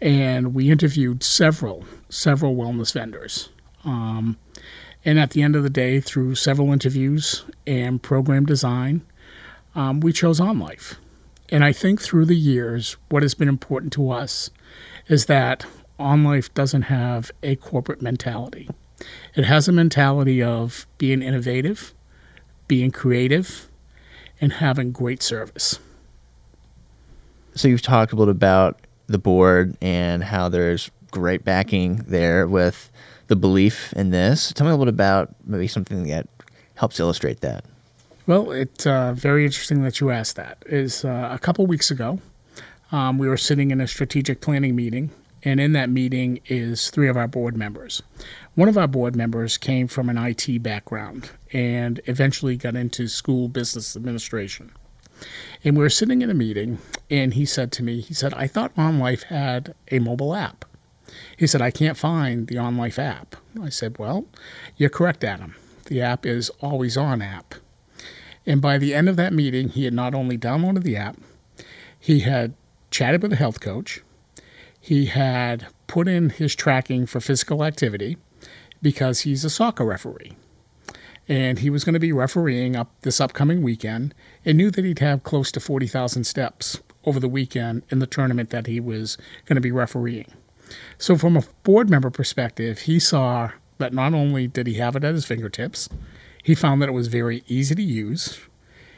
and 0.00 0.54
we 0.54 0.70
interviewed 0.70 1.22
several, 1.22 1.84
several 2.08 2.56
wellness 2.56 2.94
vendors. 2.94 3.50
Um, 3.84 4.38
and 5.04 5.18
at 5.18 5.30
the 5.30 5.42
end 5.42 5.54
of 5.54 5.64
the 5.64 5.70
day, 5.70 6.00
through 6.00 6.36
several 6.36 6.72
interviews 6.72 7.44
and 7.66 8.02
program 8.02 8.46
design, 8.46 9.02
um, 9.74 10.00
we 10.00 10.12
chose 10.12 10.40
OnLife. 10.40 10.96
And 11.50 11.64
I 11.64 11.72
think 11.72 12.00
through 12.00 12.26
the 12.26 12.36
years, 12.36 12.96
what 13.08 13.22
has 13.22 13.34
been 13.34 13.48
important 13.48 13.92
to 13.94 14.10
us 14.10 14.50
is 15.08 15.26
that 15.26 15.66
OnLife 15.98 16.54
doesn't 16.54 16.82
have 16.82 17.30
a 17.42 17.56
corporate 17.56 18.00
mentality. 18.00 18.68
It 19.34 19.44
has 19.44 19.66
a 19.66 19.72
mentality 19.72 20.42
of 20.42 20.86
being 20.98 21.22
innovative, 21.22 21.94
being 22.68 22.90
creative, 22.90 23.68
and 24.40 24.54
having 24.54 24.92
great 24.92 25.22
service 25.22 25.78
so 27.54 27.68
you've 27.68 27.82
talked 27.82 28.12
a 28.12 28.16
little 28.16 28.32
about 28.32 28.80
the 29.06 29.18
board 29.18 29.76
and 29.80 30.22
how 30.22 30.48
there's 30.48 30.90
great 31.10 31.44
backing 31.44 31.96
there 32.08 32.46
with 32.46 32.90
the 33.26 33.36
belief 33.36 33.92
in 33.94 34.10
this. 34.10 34.52
Tell 34.52 34.66
me 34.66 34.70
a 34.70 34.72
little 34.74 34.86
bit 34.86 34.94
about 34.94 35.34
maybe 35.44 35.66
something 35.66 36.04
that 36.04 36.28
helps 36.74 37.00
illustrate 37.00 37.40
that. 37.40 37.64
Well, 38.30 38.52
it's 38.52 38.86
uh, 38.86 39.12
very 39.12 39.44
interesting 39.44 39.82
that 39.82 39.98
you 39.98 40.10
asked 40.12 40.36
that. 40.36 40.62
Is 40.66 41.04
uh, 41.04 41.30
a 41.32 41.38
couple 41.40 41.66
weeks 41.66 41.90
ago, 41.90 42.20
um, 42.92 43.18
we 43.18 43.28
were 43.28 43.36
sitting 43.36 43.72
in 43.72 43.80
a 43.80 43.88
strategic 43.88 44.40
planning 44.40 44.76
meeting, 44.76 45.10
and 45.42 45.58
in 45.58 45.72
that 45.72 45.90
meeting 45.90 46.38
is 46.46 46.90
three 46.90 47.08
of 47.08 47.16
our 47.16 47.26
board 47.26 47.56
members. 47.56 48.04
One 48.54 48.68
of 48.68 48.78
our 48.78 48.86
board 48.86 49.16
members 49.16 49.58
came 49.58 49.88
from 49.88 50.08
an 50.08 50.16
IT 50.16 50.62
background 50.62 51.28
and 51.52 52.00
eventually 52.04 52.56
got 52.56 52.76
into 52.76 53.08
school 53.08 53.48
business 53.48 53.96
administration. 53.96 54.70
And 55.64 55.76
we 55.76 55.82
were 55.82 55.90
sitting 55.90 56.22
in 56.22 56.30
a 56.30 56.34
meeting, 56.34 56.78
and 57.10 57.34
he 57.34 57.44
said 57.44 57.72
to 57.72 57.82
me, 57.82 58.00
he 58.00 58.14
said, 58.14 58.32
I 58.34 58.46
thought 58.46 58.72
OnLife 58.76 59.24
had 59.24 59.74
a 59.90 59.98
mobile 59.98 60.36
app. 60.36 60.64
He 61.36 61.48
said, 61.48 61.62
I 61.62 61.72
can't 61.72 61.98
find 61.98 62.46
the 62.46 62.54
OnLife 62.54 63.00
app. 63.00 63.34
I 63.60 63.70
said, 63.70 63.98
Well, 63.98 64.26
you're 64.76 64.88
correct, 64.88 65.24
Adam. 65.24 65.56
The 65.86 66.00
app 66.00 66.24
is 66.24 66.48
always 66.60 66.96
on 66.96 67.22
app. 67.22 67.56
And 68.46 68.60
by 68.60 68.78
the 68.78 68.94
end 68.94 69.08
of 69.08 69.16
that 69.16 69.32
meeting, 69.32 69.68
he 69.68 69.84
had 69.84 69.94
not 69.94 70.14
only 70.14 70.38
downloaded 70.38 70.82
the 70.82 70.96
app, 70.96 71.16
he 71.98 72.20
had 72.20 72.54
chatted 72.90 73.22
with 73.22 73.32
a 73.32 73.36
health 73.36 73.60
coach, 73.60 74.02
he 74.80 75.06
had 75.06 75.66
put 75.86 76.08
in 76.08 76.30
his 76.30 76.54
tracking 76.54 77.06
for 77.06 77.20
physical 77.20 77.64
activity 77.64 78.16
because 78.80 79.20
he's 79.20 79.44
a 79.44 79.50
soccer 79.50 79.84
referee 79.84 80.36
and 81.30 81.60
he 81.60 81.70
was 81.70 81.84
going 81.84 81.94
to 81.94 82.00
be 82.00 82.12
refereeing 82.12 82.74
up 82.74 82.90
this 83.02 83.20
upcoming 83.20 83.62
weekend 83.62 84.12
and 84.44 84.58
knew 84.58 84.68
that 84.68 84.84
he'd 84.84 84.98
have 84.98 85.22
close 85.22 85.52
to 85.52 85.60
40,000 85.60 86.24
steps 86.24 86.80
over 87.04 87.20
the 87.20 87.28
weekend 87.28 87.84
in 87.88 88.00
the 88.00 88.06
tournament 88.06 88.50
that 88.50 88.66
he 88.66 88.80
was 88.80 89.16
going 89.46 89.54
to 89.54 89.60
be 89.60 89.70
refereeing. 89.70 90.26
So 90.98 91.16
from 91.16 91.36
a 91.36 91.44
board 91.62 91.88
member 91.88 92.10
perspective, 92.10 92.80
he 92.80 92.98
saw 92.98 93.50
that 93.78 93.94
not 93.94 94.12
only 94.12 94.48
did 94.48 94.66
he 94.66 94.74
have 94.74 94.96
it 94.96 95.04
at 95.04 95.14
his 95.14 95.24
fingertips, 95.24 95.88
he 96.42 96.54
found 96.54 96.80
that 96.82 96.88
it 96.88 96.92
was 96.92 97.08
very 97.08 97.42
easy 97.46 97.74
to 97.74 97.82
use. 97.82 98.40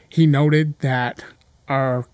He 0.08 0.26
noted 0.26 0.78
that 0.80 1.24
our 1.68 2.06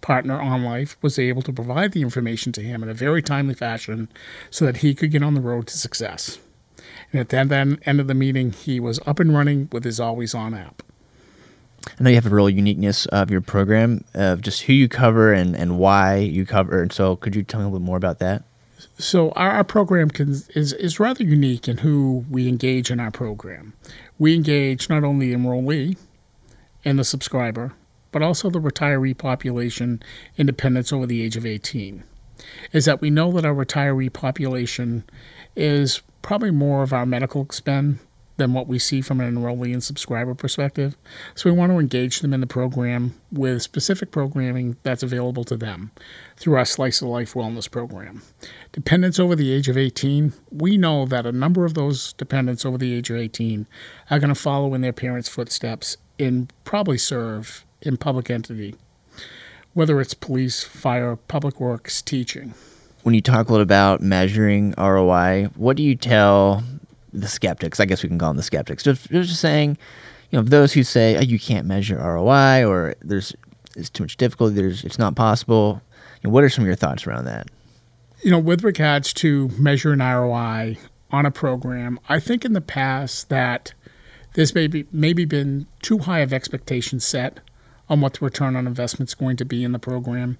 partner 0.00 0.38
OnLife 0.38 0.96
was 1.02 1.18
able 1.18 1.42
to 1.42 1.52
provide 1.52 1.92
the 1.92 2.02
information 2.02 2.52
to 2.52 2.60
him 2.60 2.82
in 2.82 2.88
a 2.88 2.94
very 2.94 3.22
timely 3.22 3.54
fashion 3.54 4.08
so 4.50 4.64
that 4.64 4.78
he 4.78 4.94
could 4.94 5.10
get 5.10 5.22
on 5.22 5.34
the 5.34 5.40
road 5.40 5.66
to 5.66 5.76
success. 5.76 6.38
And 7.12 7.20
at 7.20 7.30
the 7.30 7.78
end 7.84 8.00
of 8.00 8.06
the 8.06 8.14
meeting, 8.14 8.52
he 8.52 8.78
was 8.78 9.00
up 9.06 9.18
and 9.18 9.34
running 9.34 9.68
with 9.72 9.84
his 9.84 9.98
Always 9.98 10.34
On 10.34 10.54
app. 10.54 10.82
I 11.98 12.02
know 12.02 12.10
you 12.10 12.16
have 12.16 12.26
a 12.26 12.34
real 12.34 12.50
uniqueness 12.50 13.06
of 13.06 13.30
your 13.30 13.40
program, 13.40 14.04
of 14.14 14.42
just 14.42 14.62
who 14.62 14.72
you 14.72 14.88
cover 14.88 15.32
and, 15.32 15.56
and 15.56 15.78
why 15.78 16.16
you 16.16 16.44
cover. 16.44 16.82
And 16.82 16.92
so, 16.92 17.16
could 17.16 17.36
you 17.36 17.42
tell 17.42 17.60
me 17.60 17.64
a 17.64 17.68
little 17.68 17.80
bit 17.80 17.86
more 17.86 17.96
about 17.96 18.18
that? 18.18 18.42
So, 18.98 19.30
our, 19.30 19.50
our 19.50 19.64
program 19.64 20.10
can, 20.10 20.30
is, 20.30 20.72
is 20.72 20.98
rather 20.98 21.22
unique 21.22 21.68
in 21.68 21.78
who 21.78 22.24
we 22.30 22.48
engage 22.48 22.90
in 22.90 22.98
our 22.98 23.10
program. 23.10 23.72
We 24.18 24.34
engage 24.34 24.88
not 24.88 25.04
only 25.04 25.30
the 25.32 25.38
enrollee 25.38 25.96
and 26.84 26.98
the 26.98 27.04
subscriber, 27.04 27.74
but 28.12 28.22
also 28.22 28.48
the 28.48 28.60
retiree 28.60 29.16
population 29.16 30.02
independents 30.38 30.92
over 30.92 31.06
the 31.06 31.22
age 31.22 31.36
of 31.36 31.44
18. 31.44 32.02
Is 32.72 32.84
that 32.84 33.00
we 33.00 33.10
know 33.10 33.32
that 33.32 33.44
our 33.44 33.54
retiree 33.54 34.12
population 34.12 35.04
is 35.54 36.02
probably 36.22 36.50
more 36.50 36.82
of 36.82 36.92
our 36.92 37.06
medical 37.06 37.46
spend 37.50 37.98
than 38.36 38.52
what 38.52 38.66
we 38.66 38.78
see 38.78 39.00
from 39.00 39.20
an 39.20 39.34
enrollee 39.34 39.72
and 39.72 39.82
subscriber 39.82 40.34
perspective. 40.34 40.96
So 41.34 41.50
we 41.50 41.56
want 41.56 41.72
to 41.72 41.78
engage 41.78 42.20
them 42.20 42.34
in 42.34 42.40
the 42.40 42.46
program 42.46 43.14
with 43.32 43.62
specific 43.62 44.10
programming 44.10 44.76
that's 44.82 45.02
available 45.02 45.44
to 45.44 45.56
them 45.56 45.90
through 46.36 46.56
our 46.56 46.64
Slice 46.64 47.00
of 47.00 47.08
Life 47.08 47.34
Wellness 47.34 47.70
program. 47.70 48.22
Dependents 48.72 49.18
over 49.18 49.34
the 49.34 49.52
age 49.52 49.68
of 49.68 49.78
18, 49.78 50.32
we 50.50 50.76
know 50.76 51.06
that 51.06 51.26
a 51.26 51.32
number 51.32 51.64
of 51.64 51.74
those 51.74 52.12
dependents 52.14 52.64
over 52.64 52.78
the 52.78 52.94
age 52.94 53.10
of 53.10 53.16
18 53.16 53.66
are 54.10 54.18
going 54.18 54.28
to 54.28 54.40
follow 54.40 54.74
in 54.74 54.82
their 54.82 54.92
parents' 54.92 55.28
footsteps 55.28 55.96
and 56.18 56.52
probably 56.64 56.98
serve 56.98 57.64
in 57.82 57.96
public 57.96 58.30
entity, 58.30 58.74
whether 59.74 60.00
it's 60.00 60.14
police, 60.14 60.62
fire, 60.62 61.16
public 61.16 61.60
works, 61.60 62.02
teaching. 62.02 62.54
When 63.02 63.14
you 63.14 63.20
talk 63.20 63.48
a 63.48 63.52
little 63.52 63.62
about 63.62 64.00
measuring 64.00 64.74
ROI, 64.76 65.50
what 65.54 65.76
do 65.76 65.82
you 65.82 65.94
tell 65.94 66.64
the 67.20 67.28
skeptics. 67.28 67.80
I 67.80 67.84
guess 67.84 68.02
we 68.02 68.08
can 68.08 68.18
call 68.18 68.30
them 68.30 68.36
the 68.36 68.42
skeptics. 68.42 68.82
Just, 68.82 69.10
just 69.10 69.40
saying, 69.40 69.78
you 70.30 70.38
know, 70.38 70.42
those 70.42 70.72
who 70.72 70.82
say 70.82 71.16
oh, 71.16 71.20
you 71.20 71.38
can't 71.38 71.66
measure 71.66 71.96
ROI 71.96 72.64
or 72.66 72.94
there's 73.00 73.34
it's 73.76 73.90
too 73.90 74.04
much 74.04 74.16
difficulty, 74.16 74.54
there's 74.54 74.84
it's 74.84 74.98
not 74.98 75.14
possible. 75.16 75.80
You 76.22 76.28
know, 76.28 76.34
what 76.34 76.44
are 76.44 76.48
some 76.48 76.62
of 76.64 76.66
your 76.66 76.76
thoughts 76.76 77.06
around 77.06 77.26
that? 77.26 77.48
You 78.22 78.30
know, 78.30 78.38
with 78.38 78.64
regards 78.64 79.12
to 79.14 79.50
measuring 79.58 80.00
ROI 80.00 80.78
on 81.10 81.26
a 81.26 81.30
program, 81.30 82.00
I 82.08 82.18
think 82.18 82.44
in 82.44 82.54
the 82.54 82.60
past 82.60 83.28
that 83.28 83.74
there's 84.34 84.54
maybe 84.54 84.86
maybe 84.92 85.24
been 85.24 85.66
too 85.82 85.98
high 85.98 86.20
of 86.20 86.32
expectations 86.32 87.06
set 87.06 87.40
on 87.88 88.00
what 88.00 88.14
the 88.14 88.24
return 88.24 88.56
on 88.56 88.66
investment 88.66 89.10
is 89.10 89.14
going 89.14 89.36
to 89.36 89.44
be 89.44 89.62
in 89.62 89.72
the 89.72 89.78
program. 89.78 90.38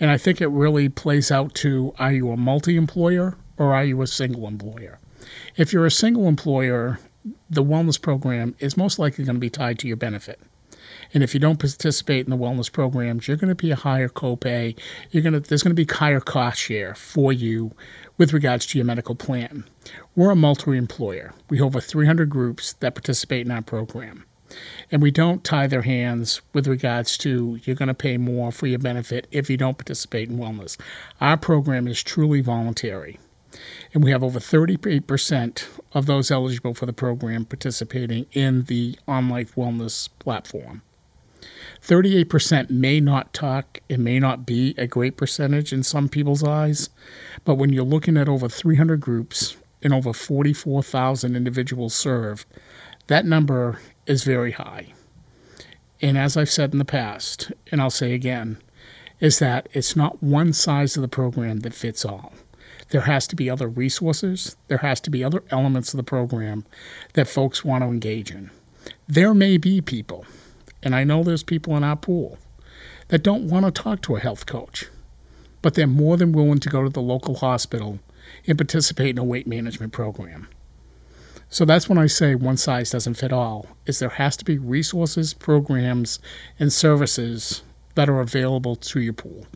And 0.00 0.10
I 0.10 0.18
think 0.18 0.40
it 0.40 0.48
really 0.48 0.88
plays 0.88 1.30
out 1.30 1.54
to 1.56 1.94
are 1.98 2.12
you 2.12 2.30
a 2.30 2.36
multi 2.36 2.76
employer 2.76 3.36
or 3.56 3.74
are 3.74 3.84
you 3.84 4.00
a 4.02 4.06
single 4.06 4.48
employer? 4.48 4.98
If 5.56 5.72
you're 5.72 5.86
a 5.86 5.90
single 5.90 6.28
employer, 6.28 6.98
the 7.48 7.64
wellness 7.64 8.00
program 8.00 8.54
is 8.58 8.76
most 8.76 8.98
likely 8.98 9.24
going 9.24 9.36
to 9.36 9.40
be 9.40 9.50
tied 9.50 9.78
to 9.80 9.88
your 9.88 9.96
benefit. 9.96 10.40
And 11.12 11.22
if 11.22 11.34
you 11.34 11.40
don't 11.40 11.58
participate 11.58 12.26
in 12.26 12.30
the 12.30 12.36
wellness 12.36 12.70
programs, 12.70 13.26
you're 13.26 13.36
going 13.36 13.48
to 13.48 13.54
be 13.54 13.70
a 13.70 13.76
higher 13.76 14.08
copay. 14.08 14.78
You're 15.10 15.22
going 15.22 15.34
to 15.34 15.40
there's 15.40 15.62
going 15.62 15.74
to 15.74 15.84
be 15.84 15.92
higher 15.92 16.20
cost 16.20 16.58
share 16.58 16.94
for 16.94 17.32
you 17.32 17.72
with 18.16 18.32
regards 18.32 18.66
to 18.66 18.78
your 18.78 18.84
medical 18.84 19.14
plan. 19.14 19.64
We're 20.14 20.30
a 20.30 20.36
multi-employer. 20.36 21.32
We 21.48 21.58
have 21.58 21.66
over 21.66 21.80
300 21.80 22.30
groups 22.30 22.74
that 22.74 22.94
participate 22.94 23.46
in 23.46 23.52
our 23.52 23.62
program. 23.62 24.24
And 24.90 25.00
we 25.00 25.12
don't 25.12 25.44
tie 25.44 25.68
their 25.68 25.82
hands 25.82 26.42
with 26.52 26.66
regards 26.66 27.16
to 27.18 27.60
you're 27.62 27.76
going 27.76 27.88
to 27.88 27.94
pay 27.94 28.16
more 28.16 28.50
for 28.50 28.66
your 28.66 28.80
benefit 28.80 29.28
if 29.30 29.48
you 29.48 29.56
don't 29.56 29.78
participate 29.78 30.28
in 30.28 30.38
wellness. 30.38 30.76
Our 31.20 31.36
program 31.36 31.86
is 31.86 32.02
truly 32.02 32.40
voluntary 32.40 33.18
and 33.92 34.02
we 34.04 34.10
have 34.10 34.22
over 34.22 34.38
38% 34.38 35.66
of 35.92 36.06
those 36.06 36.30
eligible 36.30 36.74
for 36.74 36.86
the 36.86 36.92
program 36.92 37.44
participating 37.44 38.26
in 38.32 38.64
the 38.64 38.98
OnLife 39.08 39.54
Wellness 39.54 40.08
platform. 40.18 40.82
38% 41.82 42.70
may 42.70 43.00
not 43.00 43.32
talk, 43.32 43.80
it 43.88 43.98
may 43.98 44.18
not 44.18 44.44
be 44.44 44.74
a 44.76 44.86
great 44.86 45.16
percentage 45.16 45.72
in 45.72 45.82
some 45.82 46.08
people's 46.08 46.44
eyes, 46.44 46.90
but 47.44 47.54
when 47.54 47.72
you're 47.72 47.84
looking 47.84 48.16
at 48.16 48.28
over 48.28 48.48
300 48.48 49.00
groups 49.00 49.56
and 49.82 49.94
over 49.94 50.12
44,000 50.12 51.36
individuals 51.36 51.94
served, 51.94 52.46
that 53.06 53.24
number 53.24 53.80
is 54.06 54.24
very 54.24 54.52
high. 54.52 54.92
And 56.02 56.16
as 56.16 56.36
I've 56.36 56.50
said 56.50 56.72
in 56.72 56.78
the 56.78 56.84
past, 56.84 57.52
and 57.70 57.80
I'll 57.80 57.90
say 57.90 58.12
again, 58.12 58.58
is 59.18 59.38
that 59.38 59.68
it's 59.72 59.96
not 59.96 60.22
one 60.22 60.52
size 60.52 60.96
of 60.96 61.02
the 61.02 61.08
program 61.08 61.60
that 61.60 61.74
fits 61.74 62.04
all. 62.04 62.32
There 62.90 63.02
has 63.02 63.26
to 63.28 63.36
be 63.36 63.48
other 63.48 63.68
resources, 63.68 64.56
there 64.68 64.78
has 64.78 65.00
to 65.02 65.10
be 65.10 65.22
other 65.22 65.42
elements 65.50 65.94
of 65.94 65.96
the 65.96 66.02
program 66.02 66.64
that 67.14 67.28
folks 67.28 67.64
want 67.64 67.82
to 67.82 67.88
engage 67.88 68.30
in. 68.30 68.50
There 69.06 69.32
may 69.32 69.58
be 69.58 69.80
people, 69.80 70.26
and 70.82 70.94
I 70.94 71.04
know 71.04 71.22
there's 71.22 71.44
people 71.44 71.76
in 71.76 71.84
our 71.84 71.96
pool, 71.96 72.38
that 73.08 73.22
don't 73.22 73.48
want 73.48 73.66
to 73.66 73.70
talk 73.82 74.02
to 74.02 74.16
a 74.16 74.20
health 74.20 74.46
coach, 74.46 74.86
but 75.62 75.74
they're 75.74 75.86
more 75.86 76.16
than 76.16 76.32
willing 76.32 76.58
to 76.60 76.68
go 76.68 76.82
to 76.82 76.88
the 76.88 77.02
local 77.02 77.36
hospital 77.36 78.00
and 78.46 78.58
participate 78.58 79.10
in 79.10 79.18
a 79.18 79.24
weight 79.24 79.46
management 79.46 79.92
program. 79.92 80.48
So 81.48 81.64
that's 81.64 81.88
when 81.88 81.98
I 81.98 82.06
say 82.06 82.34
one 82.36 82.56
size 82.56 82.90
doesn't 82.90 83.14
fit 83.14 83.32
all, 83.32 83.66
is 83.86 83.98
there 83.98 84.08
has 84.08 84.36
to 84.38 84.44
be 84.44 84.58
resources, 84.58 85.34
programs, 85.34 86.20
and 86.58 86.72
services 86.72 87.62
that 87.94 88.08
are 88.08 88.20
available 88.20 88.76
to 88.76 89.00
your 89.00 89.12
pool. 89.12 89.46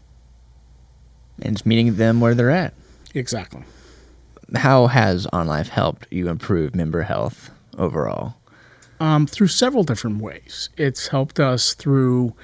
And 1.43 1.57
it's 1.57 1.67
meeting 1.67 1.97
them 1.97 2.21
where 2.21 2.35
they're 2.35 2.51
at. 2.51 2.75
Exactly. 3.15 3.63
How 4.55 4.89
has 4.89 5.27
OnLife 5.29 5.69
helped 5.69 6.07
you 6.11 6.29
improve 6.29 6.75
member 6.75 7.03
health 7.03 7.51
overall? 7.79 8.35
Um, 9.01 9.27
through 9.27 9.49
several 9.49 9.85
different 9.85 10.21
ways. 10.21 10.69
It's 10.77 11.09
helped 11.09 11.41
us 11.41 11.75
through 11.75 12.35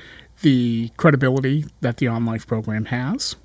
the 0.42 0.90
credibility 0.96 1.66
that 1.80 1.98
the 1.98 2.06
OnLife 2.06 2.46
program 2.46 2.86
has. 2.86 3.36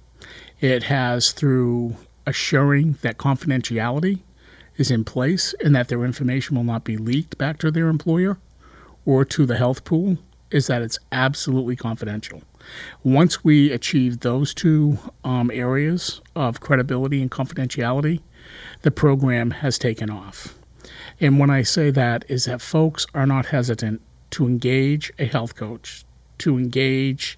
It 0.62 0.84
has 0.84 1.32
through 1.32 1.98
assuring 2.25 2.98
that 3.01 3.17
confidentiality 3.17 4.22
is 4.77 4.91
in 4.91 5.03
place 5.03 5.53
and 5.63 5.75
that 5.75 5.88
their 5.88 6.03
information 6.03 6.55
will 6.55 6.63
not 6.63 6.84
be 6.84 6.98
leaked 6.98 7.38
back 7.38 7.58
to 7.60 7.72
their 7.72 7.88
employer 7.88 8.38
or 9.05 9.24
to 9.25 9.46
the 9.46 9.58
health 9.58 9.84
pool, 9.84 10.17
is 10.51 10.67
that 10.67 10.81
it's 10.81 10.99
absolutely 11.11 11.75
confidential. 11.75 12.41
Once 13.03 13.43
we 13.43 13.71
achieve 13.71 14.19
those 14.21 14.53
two 14.53 14.97
um, 15.23 15.51
areas 15.51 16.21
of 16.35 16.59
credibility 16.59 17.21
and 17.21 17.31
confidentiality, 17.31 18.21
the 18.81 18.91
program 18.91 19.51
has 19.51 19.77
taken 19.77 20.09
off. 20.09 20.55
And 21.19 21.39
when 21.39 21.49
I 21.49 21.63
say 21.63 21.91
that, 21.91 22.25
is 22.27 22.45
that 22.45 22.61
folks 22.61 23.05
are 23.13 23.25
not 23.25 23.47
hesitant 23.47 24.01
to 24.31 24.47
engage 24.47 25.11
a 25.17 25.25
health 25.25 25.55
coach, 25.55 26.05
to 26.39 26.57
engage 26.57 27.37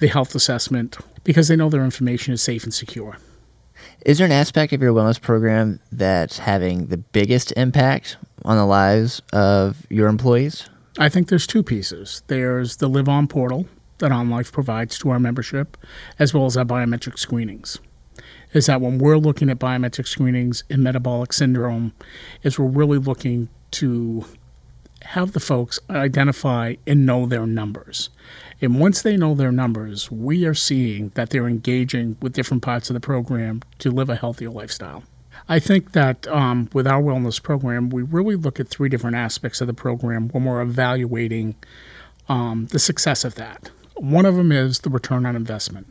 the 0.00 0.08
health 0.08 0.34
assessment, 0.34 0.96
because 1.24 1.48
they 1.48 1.56
know 1.56 1.68
their 1.68 1.84
information 1.84 2.32
is 2.32 2.42
safe 2.42 2.64
and 2.64 2.72
secure. 2.72 3.18
Is 4.06 4.18
there 4.18 4.24
an 4.24 4.32
aspect 4.32 4.72
of 4.72 4.80
your 4.80 4.92
wellness 4.92 5.20
program 5.20 5.80
that's 5.92 6.38
having 6.38 6.86
the 6.86 6.96
biggest 6.96 7.52
impact 7.56 8.16
on 8.44 8.56
the 8.56 8.66
lives 8.66 9.20
of 9.32 9.86
your 9.90 10.08
employees? 10.08 10.68
I 11.00 11.08
think 11.08 11.28
there's 11.28 11.46
two 11.46 11.62
pieces. 11.62 12.24
There's 12.26 12.78
the 12.78 12.88
Live 12.88 13.08
On 13.08 13.28
portal, 13.28 13.68
that 13.98 14.10
OnLife 14.10 14.50
provides 14.50 14.98
to 14.98 15.10
our 15.10 15.20
membership, 15.20 15.76
as 16.18 16.34
well 16.34 16.44
as 16.44 16.56
our 16.56 16.64
biometric 16.64 17.20
screenings. 17.20 17.78
Is 18.52 18.66
that 18.66 18.80
when 18.80 18.98
we're 18.98 19.16
looking 19.16 19.48
at 19.48 19.60
biometric 19.60 20.08
screenings 20.08 20.64
in 20.68 20.82
metabolic 20.82 21.32
syndrome, 21.32 21.92
is 22.42 22.58
we're 22.58 22.66
really 22.66 22.98
looking 22.98 23.48
to 23.72 24.24
have 25.02 25.32
the 25.32 25.40
folks 25.40 25.78
identify 25.88 26.74
and 26.84 27.06
know 27.06 27.26
their 27.26 27.46
numbers. 27.46 28.10
And 28.60 28.80
once 28.80 29.02
they 29.02 29.16
know 29.16 29.36
their 29.36 29.52
numbers, 29.52 30.10
we 30.10 30.44
are 30.46 30.54
seeing 30.54 31.10
that 31.10 31.30
they're 31.30 31.46
engaging 31.46 32.16
with 32.20 32.32
different 32.32 32.64
parts 32.64 32.90
of 32.90 32.94
the 32.94 33.00
program 33.00 33.62
to 33.78 33.92
live 33.92 34.10
a 34.10 34.16
healthier 34.16 34.50
lifestyle. 34.50 35.04
I 35.48 35.58
think 35.58 35.92
that 35.92 36.26
um, 36.28 36.68
with 36.74 36.86
our 36.86 37.02
wellness 37.02 37.42
program, 37.42 37.88
we 37.88 38.02
really 38.02 38.36
look 38.36 38.60
at 38.60 38.68
three 38.68 38.90
different 38.90 39.16
aspects 39.16 39.60
of 39.60 39.66
the 39.66 39.74
program 39.74 40.28
when 40.28 40.44
we're 40.44 40.60
evaluating 40.60 41.54
um, 42.28 42.66
the 42.70 42.78
success 42.78 43.24
of 43.24 43.36
that. 43.36 43.70
One 43.94 44.26
of 44.26 44.36
them 44.36 44.52
is 44.52 44.80
the 44.80 44.90
return 44.90 45.24
on 45.24 45.34
investment. 45.34 45.86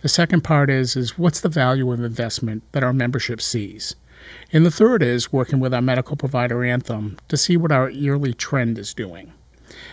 The 0.00 0.08
second 0.08 0.42
part 0.42 0.70
is 0.70 0.96
is 0.96 1.18
what's 1.18 1.40
the 1.40 1.48
value 1.48 1.92
of 1.92 2.02
investment 2.02 2.62
that 2.72 2.82
our 2.82 2.92
membership 2.92 3.40
sees. 3.40 3.94
And 4.52 4.64
the 4.64 4.70
third 4.70 5.02
is 5.02 5.32
working 5.32 5.60
with 5.60 5.74
our 5.74 5.82
medical 5.82 6.16
provider 6.16 6.64
Anthem 6.64 7.18
to 7.28 7.36
see 7.36 7.56
what 7.56 7.72
our 7.72 7.90
yearly 7.90 8.32
trend 8.32 8.78
is 8.78 8.94
doing. 8.94 9.32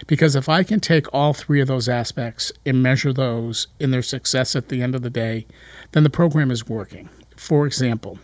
Because 0.07 0.35
if 0.35 0.47
I 0.47 0.63
can 0.63 0.79
take 0.79 1.13
all 1.13 1.33
three 1.33 1.59
of 1.59 1.67
those 1.67 1.89
aspects 1.89 2.51
and 2.65 2.81
measure 2.81 3.11
those 3.11 3.67
in 3.79 3.91
their 3.91 4.01
success 4.01 4.55
at 4.55 4.69
the 4.69 4.81
end 4.81 4.95
of 4.95 5.01
the 5.01 5.09
day, 5.09 5.45
then 5.91 6.03
the 6.03 6.09
program 6.09 6.51
is 6.51 6.67
working. 6.67 7.09
For 7.41 7.65
example, 7.65 8.19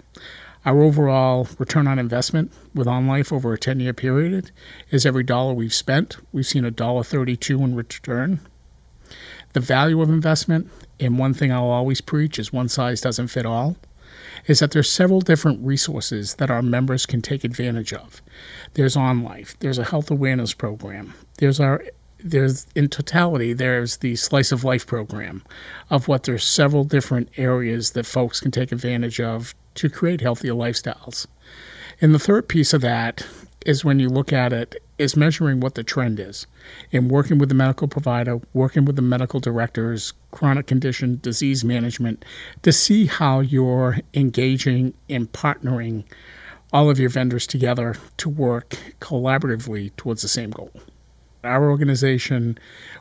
our 0.64 0.84
overall 0.84 1.48
return 1.58 1.88
on 1.88 1.98
investment 1.98 2.54
with 2.76 2.86
OnLife 2.86 3.34
over 3.34 3.52
a 3.52 3.58
10 3.58 3.80
year 3.80 3.92
period 3.92 4.52
is 4.92 5.08
every 5.08 5.24
dollar 5.24 5.56
we've 5.56 5.74
spent, 5.74 6.18
we've 6.32 6.46
seen 6.46 6.64
a 6.64 6.70
dollar 6.70 7.04
32 7.04 7.60
in 7.64 7.74
return 7.74 8.40
The 9.54 9.60
value 9.60 10.04
of 10.04 10.10
investment, 10.10 10.70
and 11.00 11.18
one 11.18 11.34
thing 11.34 11.52
I'll 11.52 11.64
always 11.64 12.00
preach 12.00 12.38
is 12.38 12.54
one 12.54 12.70
size 12.70 13.02
doesn't 13.02 13.30
fit 13.30 13.48
all, 13.48 13.76
is 14.46 14.60
that 14.60 14.70
there's 14.70 14.90
several 14.90 15.22
different 15.22 15.66
resources 15.66 16.36
that 16.36 16.52
our 16.52 16.62
members 16.62 17.08
can 17.08 17.24
take 17.24 17.44
advantage 17.44 17.94
of. 17.94 18.22
There's 18.76 18.96
OnLife, 18.96 19.58
there's 19.62 19.80
a 19.80 19.84
health 19.84 20.12
awareness 20.12 20.54
program, 20.54 21.16
there's 21.40 21.60
our 21.60 21.84
there's 22.20 22.66
in 22.76 22.88
totality 22.88 23.54
there's 23.54 23.98
the 23.98 24.16
slice 24.16 24.52
of 24.52 24.64
life 24.64 24.88
program 24.88 25.44
of 25.90 26.08
what 26.08 26.24
there's 26.24 26.44
several 26.44 26.84
different 26.84 27.30
areas 27.38 27.92
that 27.92 28.06
folks 28.06 28.40
can 28.40 28.52
take 28.52 28.72
advantage 28.72 29.20
of 29.20 29.54
to 29.76 29.90
create 29.90 30.22
healthier 30.22 30.54
lifestyles. 30.54 31.28
And 32.02 32.14
the 32.14 32.20
third 32.20 32.48
piece 32.48 32.74
of 32.74 32.82
that 32.82 33.26
is 33.66 33.86
when 33.86 34.00
you 34.00 34.10
look 34.10 34.34
at 34.34 34.54
it 34.54 34.76
is 34.98 35.16
measuring 35.16 35.60
what 35.60 35.76
the 35.76 35.84
trend 35.84 36.20
is 36.20 36.48
and 36.92 37.12
working 37.12 37.38
with 37.38 37.50
the 37.50 37.56
medical 37.56 37.88
provider 37.88 38.40
working 38.54 38.86
with 38.86 38.96
the 38.96 39.02
medical 39.02 39.40
directors 39.40 40.14
chronic 40.32 40.68
condition 40.68 41.20
disease 41.22 41.64
management 41.64 42.24
to 42.64 42.72
see 42.72 43.06
how 43.06 43.40
you're 43.40 43.98
engaging 44.14 44.94
and 45.10 45.32
partnering 45.34 46.04
all 46.74 46.90
of 46.90 47.00
your 47.00 47.10
vendors 47.10 47.46
together 47.46 47.96
to 48.18 48.30
work 48.30 48.78
collaboratively 49.00 49.96
towards 49.98 50.22
the 50.22 50.28
same 50.28 50.50
goal 50.50 50.72
our 51.48 51.70
organization 51.70 52.58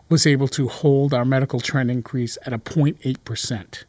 was 0.08 0.26
able 0.26 0.48
to 0.48 0.68
hold 0.68 1.12
our 1.12 1.24
medical 1.24 1.60
trend 1.60 1.90
increase 1.90 2.38
at 2.46 2.52
a 2.52 2.58
0.8%, 2.58 3.84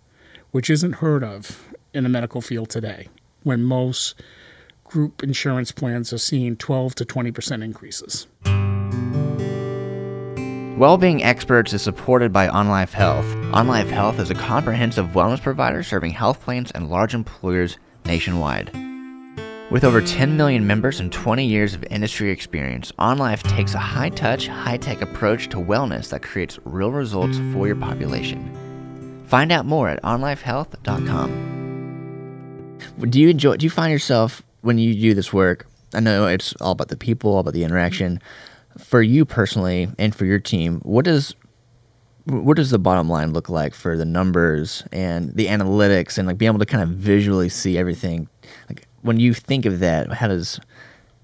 which 0.51 0.69
isn't 0.69 0.93
heard 0.93 1.23
of 1.23 1.69
in 1.93 2.03
the 2.03 2.09
medical 2.09 2.41
field 2.41 2.69
today, 2.69 3.07
when 3.43 3.63
most 3.63 4.15
group 4.83 5.23
insurance 5.23 5.71
plans 5.71 6.11
are 6.11 6.17
seeing 6.17 6.55
12 6.55 6.95
to 6.95 7.05
20% 7.05 7.63
increases. 7.63 8.27
Wellbeing 10.77 11.23
Experts 11.23 11.73
is 11.73 11.81
supported 11.81 12.31
by 12.31 12.47
OnLife 12.47 12.91
Health. 12.91 13.25
OnLife 13.51 13.89
Health 13.89 14.19
is 14.19 14.29
a 14.29 14.35
comprehensive 14.35 15.07
wellness 15.07 15.41
provider 15.41 15.81
serving 15.81 16.11
health 16.11 16.39
plans 16.41 16.69
and 16.71 16.89
large 16.89 17.15
employers 17.15 17.77
nationwide. 18.05 18.86
With 19.69 19.83
over 19.83 20.01
10 20.01 20.37
million 20.37 20.65
members 20.65 21.01
and 21.01 21.11
20 21.11 21.45
years 21.45 21.73
of 21.73 21.83
industry 21.91 22.31
experience, 22.31 22.93
OnLife 22.93 23.43
takes 23.43 23.73
a 23.73 23.79
high 23.79 24.07
touch, 24.07 24.47
high 24.47 24.77
tech 24.77 25.01
approach 25.01 25.49
to 25.49 25.57
wellness 25.57 26.07
that 26.11 26.23
creates 26.23 26.57
real 26.63 26.89
results 26.89 27.37
for 27.51 27.67
your 27.67 27.75
population. 27.75 28.49
Find 29.25 29.51
out 29.51 29.65
more 29.65 29.89
at 29.89 30.01
onlifehealth.com. 30.03 32.77
Do 33.09 33.19
you 33.19 33.27
enjoy, 33.27 33.57
do 33.57 33.65
you 33.65 33.69
find 33.69 33.91
yourself 33.91 34.41
when 34.61 34.77
you 34.77 34.93
do 34.93 35.13
this 35.13 35.33
work? 35.33 35.67
I 35.93 35.99
know 35.99 36.27
it's 36.27 36.53
all 36.61 36.71
about 36.71 36.87
the 36.87 36.95
people, 36.95 37.33
all 37.33 37.39
about 37.39 37.53
the 37.53 37.65
interaction. 37.65 38.21
For 38.77 39.01
you 39.01 39.25
personally 39.25 39.89
and 39.99 40.15
for 40.15 40.23
your 40.23 40.39
team, 40.39 40.79
what 40.83 41.03
does 41.03 41.35
what 42.23 42.57
does 42.57 42.71
the 42.71 42.79
bottom 42.79 43.09
line 43.09 43.33
look 43.33 43.49
like 43.49 43.73
for 43.73 43.95
the 43.95 44.05
numbers 44.05 44.83
and 44.91 45.33
the 45.35 45.47
analytics 45.47 46.17
and 46.17 46.27
like 46.27 46.37
being 46.37 46.49
able 46.49 46.59
to 46.59 46.65
kind 46.65 46.83
of 46.83 46.89
visually 46.89 47.47
see 47.47 47.77
everything 47.77 48.27
like 48.69 48.86
when 49.07 49.19
you 49.19 49.33
think 49.33 49.65
of 49.65 49.79
that, 49.79 50.11
how 50.11 50.27
does 50.27 50.59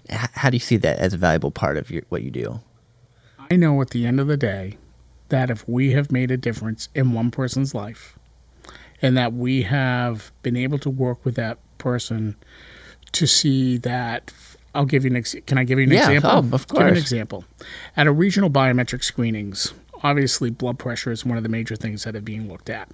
how 0.10 0.50
do 0.50 0.56
you 0.56 0.60
see 0.60 0.78
that 0.78 1.00
as 1.00 1.13
a 1.13 1.18
valuable 1.18 1.52
part 1.52 1.78
of 1.78 1.90
your, 1.90 2.04
what 2.10 2.24
you 2.24 2.32
do? 2.32 2.60
I 3.52 3.56
know 3.56 3.80
at 3.82 3.92
the 3.92 4.06
end 4.06 4.20
of 4.20 4.28
the 4.28 4.38
day 4.38 4.78
that 5.30 5.50
if 5.50 5.68
we 5.68 5.92
have 5.92 6.12
made 6.12 6.32
a 6.32 6.38
difference 6.38 6.90
in 6.96 7.13
one 7.13 7.32
person's 7.32 7.74
life 7.74 8.18
and 9.02 9.18
that 9.18 9.34
we 9.34 9.63
have 9.63 10.32
been 10.42 10.56
able 10.56 10.80
to 10.80 10.90
work 10.90 11.24
with 11.25 11.36
that 11.36 11.58
person 11.78 12.36
to 13.12 13.28
see 13.28 13.78
that 13.78 14.34
I'll 14.74 14.86
give 14.86 15.04
you 15.04 15.12
an 15.12 15.18
ex- 15.18 15.36
can 15.46 15.58
I 15.58 15.63
give 15.63 15.78
you 15.78 15.86
an 15.86 15.92
yeah, 15.92 16.08
oh, 16.08 16.12
example? 16.12 16.50
Oh, 16.52 16.56
of 16.56 16.68
course. 16.68 16.80
Give 16.80 16.88
an 16.88 16.98
example. 16.98 17.46
At 17.96 18.08
a 18.08 18.12
regional 18.12 18.50
biometric 18.50 19.04
screenings, 19.04 19.74
obviously 20.04 20.50
blood 20.50 20.80
pressure 20.80 21.12
is 21.12 21.25
one 21.25 21.38
of 21.38 21.44
the 21.44 21.50
major 21.50 21.75
things 21.75 22.04
that 22.04 22.16
are 22.16 22.22
being 22.22 22.48
looked 22.48 22.70
at. 22.70 22.90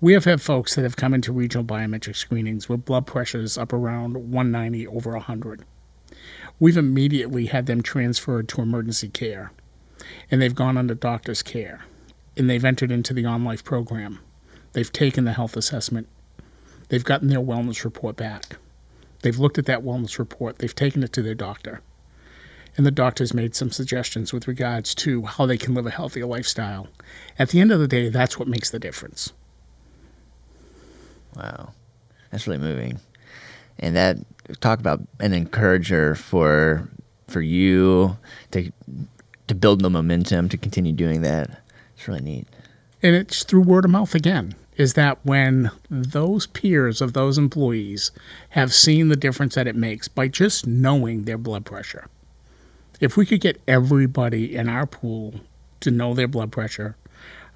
We 0.00 0.12
have 0.12 0.24
had 0.24 0.42
folks 0.42 0.74
that 0.74 0.82
have 0.82 0.96
come 0.96 1.14
into 1.14 1.32
regional 1.32 1.64
biometric 1.64 2.16
screenings 2.16 2.68
with 2.68 2.84
blood 2.84 3.06
pressures 3.06 3.56
up 3.56 3.72
around 3.72 4.14
190 4.14 4.86
over 4.86 5.12
100. 5.12 5.64
We've 6.58 6.76
immediately 6.76 7.46
had 7.46 7.66
them 7.66 7.82
transferred 7.82 8.48
to 8.50 8.62
emergency 8.62 9.08
care, 9.08 9.52
and 10.30 10.40
they've 10.40 10.54
gone 10.54 10.76
under 10.76 10.94
doctor's 10.94 11.42
care, 11.42 11.84
and 12.36 12.48
they've 12.48 12.64
entered 12.64 12.90
into 12.90 13.14
the 13.14 13.24
OnLife 13.24 13.64
program. 13.64 14.20
They've 14.72 14.92
taken 14.92 15.24
the 15.24 15.32
health 15.32 15.56
assessment. 15.56 16.08
They've 16.88 17.04
gotten 17.04 17.28
their 17.28 17.40
wellness 17.40 17.84
report 17.84 18.16
back. 18.16 18.56
They've 19.22 19.38
looked 19.38 19.58
at 19.58 19.66
that 19.66 19.82
wellness 19.82 20.18
report. 20.18 20.58
They've 20.58 20.74
taken 20.74 21.02
it 21.02 21.12
to 21.14 21.22
their 21.22 21.34
doctor. 21.34 21.80
And 22.76 22.84
the 22.84 22.90
doctor's 22.90 23.32
made 23.32 23.54
some 23.54 23.70
suggestions 23.70 24.32
with 24.32 24.46
regards 24.46 24.94
to 24.96 25.22
how 25.22 25.46
they 25.46 25.56
can 25.56 25.74
live 25.74 25.86
a 25.86 25.90
healthier 25.90 26.26
lifestyle. 26.26 26.88
At 27.38 27.48
the 27.48 27.60
end 27.60 27.72
of 27.72 27.80
the 27.80 27.88
day, 27.88 28.10
that's 28.10 28.38
what 28.38 28.48
makes 28.48 28.68
the 28.68 28.78
difference. 28.78 29.32
Wow, 31.36 31.72
that's 32.30 32.46
really 32.46 32.58
moving. 32.58 32.98
And 33.78 33.94
that 33.94 34.16
talk 34.60 34.80
about 34.80 35.00
an 35.20 35.32
encourager 35.32 36.14
for 36.14 36.88
for 37.28 37.40
you 37.40 38.16
to 38.52 38.72
to 39.48 39.54
build 39.54 39.82
the 39.82 39.90
momentum 39.90 40.48
to 40.48 40.56
continue 40.56 40.92
doing 40.92 41.22
that. 41.22 41.62
It's 41.94 42.08
really 42.08 42.20
neat. 42.20 42.48
And 43.02 43.14
it's 43.14 43.44
through 43.44 43.62
word 43.62 43.84
of 43.84 43.90
mouth 43.90 44.14
again. 44.14 44.54
Is 44.76 44.94
that 44.94 45.24
when 45.24 45.70
those 45.88 46.46
peers 46.46 47.00
of 47.00 47.14
those 47.14 47.38
employees 47.38 48.10
have 48.50 48.74
seen 48.74 49.08
the 49.08 49.16
difference 49.16 49.54
that 49.54 49.66
it 49.66 49.76
makes 49.76 50.06
by 50.06 50.28
just 50.28 50.66
knowing 50.66 51.24
their 51.24 51.38
blood 51.38 51.64
pressure? 51.64 52.08
If 53.00 53.16
we 53.16 53.24
could 53.24 53.40
get 53.40 53.60
everybody 53.66 54.54
in 54.54 54.68
our 54.68 54.86
pool 54.86 55.34
to 55.80 55.90
know 55.90 56.12
their 56.12 56.28
blood 56.28 56.52
pressure, 56.52 56.96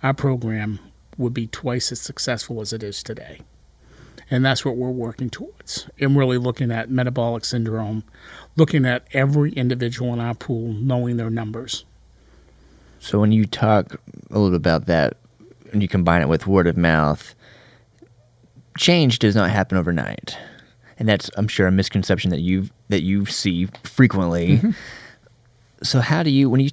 our 0.02 0.14
program 0.14 0.78
would 1.18 1.34
be 1.34 1.46
twice 1.46 1.92
as 1.92 2.00
successful 2.00 2.60
as 2.60 2.72
it 2.72 2.82
is 2.82 3.02
today. 3.02 3.40
And 4.30 4.44
that's 4.44 4.64
what 4.64 4.76
we're 4.76 4.90
working 4.90 5.28
towards. 5.28 5.88
And 5.98 6.16
really 6.16 6.38
looking 6.38 6.70
at 6.70 6.90
metabolic 6.90 7.44
syndrome, 7.44 8.04
looking 8.56 8.86
at 8.86 9.06
every 9.12 9.52
individual 9.52 10.12
in 10.12 10.20
our 10.20 10.34
pool, 10.34 10.72
knowing 10.72 11.16
their 11.16 11.30
numbers. 11.30 11.84
So 13.00 13.18
when 13.18 13.32
you 13.32 13.46
talk 13.46 13.94
a 14.30 14.38
little 14.38 14.50
bit 14.50 14.56
about 14.56 14.86
that, 14.86 15.16
and 15.72 15.82
you 15.82 15.88
combine 15.88 16.22
it 16.22 16.28
with 16.28 16.46
word 16.46 16.66
of 16.66 16.76
mouth, 16.76 17.34
change 18.76 19.18
does 19.18 19.34
not 19.34 19.50
happen 19.50 19.78
overnight. 19.78 20.36
And 20.98 21.08
that's 21.08 21.30
I'm 21.36 21.48
sure 21.48 21.66
a 21.66 21.72
misconception 21.72 22.30
that 22.30 22.40
you 22.40 22.68
that 22.88 23.02
you 23.02 23.24
see 23.26 23.66
frequently. 23.84 24.58
Mm-hmm. 24.58 24.70
So 25.82 26.00
how 26.00 26.22
do 26.22 26.30
you 26.30 26.50
when 26.50 26.60
you 26.60 26.70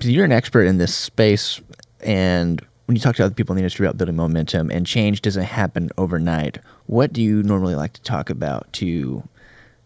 you're 0.00 0.24
an 0.24 0.32
expert 0.32 0.64
in 0.64 0.78
this 0.78 0.94
space 0.94 1.60
and 2.00 2.60
when 2.90 2.96
you 2.96 3.00
talk 3.00 3.14
to 3.14 3.24
other 3.24 3.32
people 3.32 3.52
in 3.52 3.56
the 3.56 3.62
industry 3.62 3.86
about 3.86 3.98
building 3.98 4.16
momentum 4.16 4.68
and 4.68 4.84
change 4.84 5.22
doesn't 5.22 5.44
happen 5.44 5.90
overnight, 5.96 6.58
what 6.86 7.12
do 7.12 7.22
you 7.22 7.40
normally 7.44 7.76
like 7.76 7.92
to 7.92 8.02
talk 8.02 8.28
about 8.28 8.72
to 8.72 9.22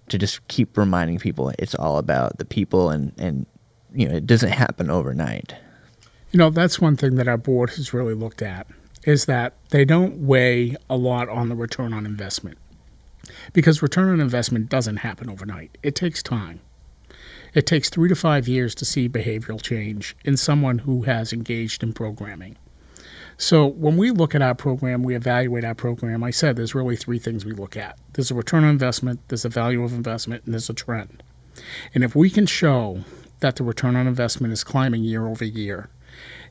to 0.09 0.17
just 0.17 0.49
keep 0.49 0.75
reminding 0.79 1.19
people 1.19 1.53
it's 1.59 1.75
all 1.75 1.99
about 1.99 2.39
the 2.39 2.47
people 2.47 2.89
and 2.89 3.13
and 3.19 3.45
you 3.95 4.09
know 4.09 4.15
it 4.15 4.27
doesn't 4.27 4.53
happen 4.53 4.89
overnight? 4.89 5.55
You 6.31 6.39
know, 6.39 6.49
that's 6.49 6.81
one 6.81 6.97
thing 6.97 7.17
that 7.17 7.29
our 7.29 7.37
board 7.37 7.69
has 7.77 7.93
really 7.93 8.15
looked 8.15 8.41
at 8.41 8.69
is 9.03 9.27
that 9.27 9.53
they 9.69 9.85
don't 9.85 10.27
weigh 10.27 10.75
a 10.89 10.97
lot 10.97 11.29
on 11.29 11.51
the 11.51 11.55
return 11.55 11.93
on 11.93 12.07
investment. 12.07 12.57
Because 13.53 13.83
return 13.83 14.09
on 14.09 14.19
investment 14.19 14.71
doesn't 14.71 14.97
happen 14.97 15.29
overnight. 15.29 15.77
It 15.83 15.95
takes 15.95 16.23
time. 16.23 16.61
It 17.53 17.67
takes 17.67 17.91
three 17.91 18.09
to 18.09 18.17
five 18.17 18.49
years 18.49 18.75
to 18.77 18.87
see 18.87 19.11
behavioral 19.11 19.61
change 19.61 20.17
in 20.25 20.39
someone 20.39 20.79
who 20.79 21.03
has 21.03 21.35
engaged 21.35 21.83
in 21.83 21.93
programming. 21.93 22.57
So 23.37 23.67
when 23.67 23.97
we 23.97 24.11
look 24.11 24.35
at 24.35 24.43
our 24.43 24.55
program, 24.55 25.03
we 25.03 25.15
evaluate 25.15 25.65
our 25.65 25.75
program. 25.75 26.23
I 26.23 26.31
said 26.31 26.57
there's 26.57 26.75
really 26.75 26.97
three 26.97 27.19
things 27.19 27.45
we 27.45 27.53
look 27.53 27.77
at 27.77 27.99
there's 28.13 28.31
a 28.31 28.35
return 28.35 28.63
on 28.63 28.71
investment, 28.71 29.21
there's 29.29 29.45
a 29.45 29.49
value 29.49 29.83
of 29.83 29.93
investment, 29.93 30.45
and 30.45 30.55
there's 30.55 30.71
a 30.71 30.75
trend. 30.75 31.23
And 31.95 32.05
if 32.05 32.15
we 32.15 32.31
can 32.31 32.47
show 32.47 33.01
that 33.41 33.57
the 33.57 33.65
return 33.65 33.97
on 33.97 34.07
investment 34.07 34.53
is 34.53 34.63
climbing 34.63 35.03
year 35.03 35.27
over 35.27 35.45
year, 35.45 35.89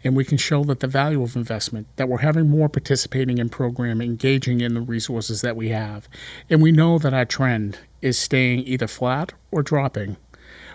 and 0.03 0.15
we 0.15 0.25
can 0.25 0.37
show 0.37 0.65
that 0.65 0.81
the 0.81 0.87
value 0.87 1.23
of 1.23 1.37
investment, 1.37 1.87
that 1.95 2.09
we're 2.09 2.17
having 2.17 2.49
more 2.49 2.67
participating 2.67 3.37
in 3.37 3.47
program, 3.47 4.01
engaging 4.01 4.59
in 4.59 4.73
the 4.73 4.81
resources 4.81 5.39
that 5.41 5.55
we 5.55 5.69
have, 5.69 6.09
and 6.49 6.61
we 6.61 6.73
know 6.73 6.99
that 6.99 7.13
our 7.13 7.25
trend 7.25 7.79
is 8.01 8.19
staying 8.19 8.59
either 8.67 8.87
flat 8.87 9.31
or 9.51 9.63
dropping, 9.63 10.17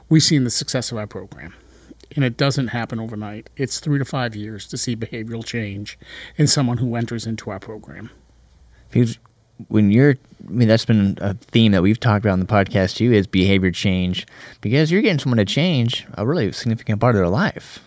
we've 0.08 0.22
seen 0.22 0.44
the 0.44 0.50
success 0.50 0.90
of 0.90 0.96
our 0.96 1.06
program 1.06 1.52
and 2.14 2.24
it 2.24 2.36
doesn't 2.36 2.68
happen 2.68 3.00
overnight. 3.00 3.50
It's 3.56 3.80
three 3.80 3.98
to 3.98 4.04
five 4.04 4.34
years 4.34 4.66
to 4.68 4.76
see 4.76 4.96
behavioral 4.96 5.44
change 5.44 5.98
in 6.36 6.46
someone 6.46 6.78
who 6.78 6.94
enters 6.96 7.26
into 7.26 7.50
our 7.50 7.60
program. 7.60 8.10
Because 8.90 9.18
when 9.68 9.90
you're, 9.90 10.16
I 10.46 10.50
mean, 10.50 10.68
that's 10.68 10.84
been 10.84 11.18
a 11.20 11.34
theme 11.34 11.72
that 11.72 11.82
we've 11.82 12.00
talked 12.00 12.24
about 12.24 12.34
in 12.34 12.40
the 12.40 12.46
podcast 12.46 12.96
too, 12.96 13.12
is 13.12 13.26
behavior 13.26 13.70
change. 13.70 14.26
Because 14.60 14.90
you're 14.90 15.02
getting 15.02 15.18
someone 15.18 15.38
to 15.38 15.44
change 15.44 16.06
a 16.14 16.26
really 16.26 16.52
significant 16.52 17.00
part 17.00 17.14
of 17.14 17.18
their 17.18 17.28
life, 17.28 17.80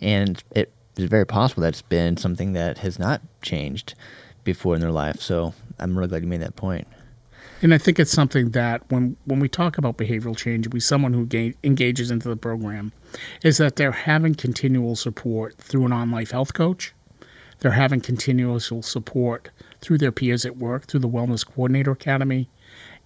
and 0.00 0.42
it 0.52 0.72
is 0.96 1.04
very 1.04 1.26
possible 1.26 1.62
that's 1.62 1.82
been 1.82 2.16
something 2.16 2.52
that 2.54 2.78
has 2.78 2.98
not 2.98 3.20
changed 3.42 3.94
before 4.44 4.74
in 4.74 4.80
their 4.80 4.92
life. 4.92 5.20
So 5.20 5.52
I'm 5.78 5.96
really 5.96 6.08
glad 6.08 6.22
you 6.22 6.28
made 6.28 6.42
that 6.42 6.56
point. 6.56 6.86
And 7.62 7.74
I 7.74 7.78
think 7.78 7.98
it's 7.98 8.10
something 8.10 8.50
that 8.50 8.82
when 8.90 9.16
when 9.26 9.38
we 9.38 9.48
talk 9.48 9.76
about 9.76 9.98
behavioral 9.98 10.36
change, 10.36 10.68
we 10.68 10.80
someone 10.80 11.12
who 11.12 11.26
ga- 11.26 11.54
engages 11.62 12.10
into 12.10 12.28
the 12.28 12.36
program, 12.36 12.92
is 13.44 13.58
that 13.58 13.76
they're 13.76 13.92
having 13.92 14.34
continual 14.34 14.96
support 14.96 15.58
through 15.58 15.84
an 15.84 15.92
OnLife 15.92 16.30
health 16.30 16.54
coach, 16.54 16.94
They're 17.58 17.72
having 17.72 18.00
continual 18.00 18.58
support 18.60 19.50
through 19.80 19.98
their 19.98 20.12
peers 20.12 20.46
at 20.46 20.56
work, 20.56 20.86
through 20.86 21.00
the 21.00 21.08
Wellness 21.08 21.46
Coordinator 21.46 21.90
Academy, 21.90 22.48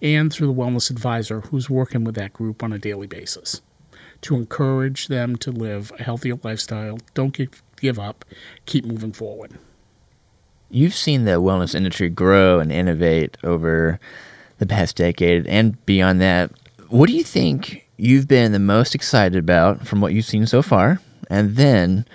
and 0.01 0.31
through 0.31 0.47
the 0.47 0.53
Wellness 0.53 0.89
Advisor, 0.89 1.41
who's 1.41 1.69
working 1.69 2.03
with 2.05 2.15
that 2.15 2.33
group 2.33 2.63
on 2.63 2.71
a 2.71 2.79
daily 2.79 3.07
basis 3.07 3.61
to 4.21 4.35
encourage 4.35 5.07
them 5.07 5.35
to 5.35 5.51
live 5.51 5.91
a 5.99 6.03
healthier 6.03 6.39
lifestyle. 6.43 6.97
Don't 7.13 7.33
give, 7.33 7.61
give 7.79 7.99
up, 7.99 8.23
keep 8.65 8.85
moving 8.85 9.11
forward. 9.11 9.51
You've 10.69 10.95
seen 10.95 11.25
the 11.25 11.41
wellness 11.41 11.75
industry 11.75 12.09
grow 12.09 12.59
and 12.59 12.71
innovate 12.71 13.37
over 13.43 13.99
the 14.57 14.65
past 14.65 14.95
decade 14.95 15.45
and 15.47 15.83
beyond 15.85 16.21
that. 16.21 16.51
What 16.89 17.07
do 17.07 17.15
you 17.15 17.23
think 17.23 17.87
you've 17.97 18.27
been 18.27 18.51
the 18.51 18.59
most 18.59 18.95
excited 18.95 19.37
about 19.37 19.85
from 19.85 20.01
what 20.01 20.13
you've 20.13 20.25
seen 20.25 20.45
so 20.45 20.61
far? 20.61 20.99
And 21.29 21.55
then 21.55 22.05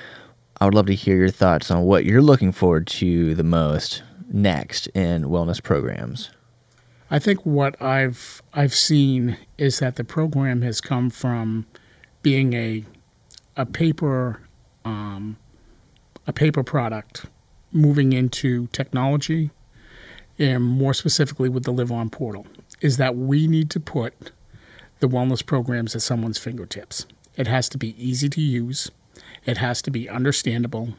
I 0.60 0.64
would 0.64 0.74
love 0.74 0.86
to 0.86 0.94
hear 0.94 1.16
your 1.16 1.30
thoughts 1.30 1.70
on 1.70 1.82
what 1.82 2.04
you're 2.04 2.22
looking 2.22 2.52
forward 2.52 2.86
to 2.88 3.34
the 3.34 3.44
most 3.44 4.02
next 4.32 4.86
in 4.88 5.24
wellness 5.24 5.62
programs. 5.62 6.30
I 7.10 7.18
think 7.18 7.44
what 7.44 7.80
I've 7.82 8.40
I've 8.54 8.74
seen 8.74 9.36
is 9.58 9.80
that 9.80 9.96
the 9.96 10.04
program 10.04 10.62
has 10.62 10.80
come 10.80 11.10
from 11.10 11.66
being 12.22 12.52
a 12.52 12.84
a 13.56 13.66
paper 13.66 14.40
um, 14.84 15.36
a 16.26 16.32
paper 16.32 16.62
product 16.62 17.26
moving 17.72 18.12
into 18.12 18.68
technology 18.68 19.50
and 20.40 20.64
more 20.64 20.94
specifically 20.94 21.48
with 21.48 21.62
the 21.62 21.72
live 21.72 21.92
on 21.92 22.10
portal 22.10 22.46
is 22.80 22.96
that 22.96 23.14
we 23.14 23.46
need 23.46 23.70
to 23.70 23.78
put 23.78 24.32
the 24.98 25.08
wellness 25.08 25.44
programs 25.46 25.94
at 25.94 26.02
someone's 26.02 26.38
fingertips. 26.38 27.06
It 27.36 27.46
has 27.46 27.68
to 27.68 27.78
be 27.78 27.94
easy 28.02 28.28
to 28.30 28.40
use 28.40 28.90
it 29.46 29.58
has 29.58 29.82
to 29.82 29.90
be 29.90 30.08
understandable 30.08 30.94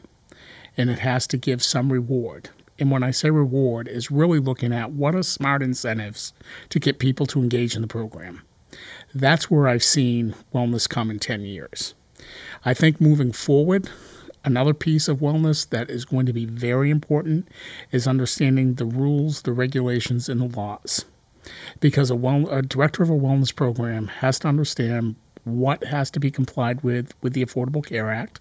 and 0.76 0.90
it 0.90 0.98
has 0.98 1.26
to 1.28 1.36
give 1.36 1.62
some 1.62 1.92
reward. 1.92 2.50
And 2.78 2.90
when 2.90 3.02
i 3.02 3.10
say 3.10 3.30
reward 3.30 3.88
is 3.88 4.10
really 4.10 4.38
looking 4.38 4.72
at 4.72 4.92
what 4.92 5.14
are 5.14 5.22
smart 5.22 5.62
incentives 5.62 6.32
to 6.70 6.80
get 6.80 6.98
people 6.98 7.26
to 7.26 7.40
engage 7.40 7.76
in 7.76 7.82
the 7.82 7.88
program. 7.88 8.42
That's 9.14 9.50
where 9.50 9.68
I've 9.68 9.84
seen 9.84 10.34
wellness 10.54 10.88
come 10.88 11.10
in 11.10 11.18
10 11.18 11.42
years. 11.42 11.94
I 12.64 12.74
think 12.74 13.00
moving 13.00 13.32
forward, 13.32 13.88
another 14.44 14.74
piece 14.74 15.08
of 15.08 15.18
wellness 15.18 15.68
that 15.70 15.90
is 15.90 16.04
going 16.04 16.26
to 16.26 16.32
be 16.32 16.46
very 16.46 16.90
important 16.90 17.48
is 17.90 18.06
understanding 18.06 18.74
the 18.74 18.84
rules, 18.84 19.42
the 19.42 19.52
regulations, 19.52 20.28
and 20.28 20.40
the 20.40 20.56
laws. 20.56 21.04
Because 21.80 22.10
a, 22.10 22.14
well, 22.14 22.48
a 22.50 22.62
director 22.62 23.02
of 23.02 23.10
a 23.10 23.14
wellness 23.14 23.54
program 23.54 24.06
has 24.08 24.38
to 24.40 24.48
understand 24.48 25.16
what 25.44 25.82
has 25.84 26.10
to 26.12 26.20
be 26.20 26.30
complied 26.30 26.82
with 26.82 27.12
with 27.20 27.32
the 27.32 27.44
Affordable 27.44 27.84
Care 27.84 28.10
Act, 28.10 28.40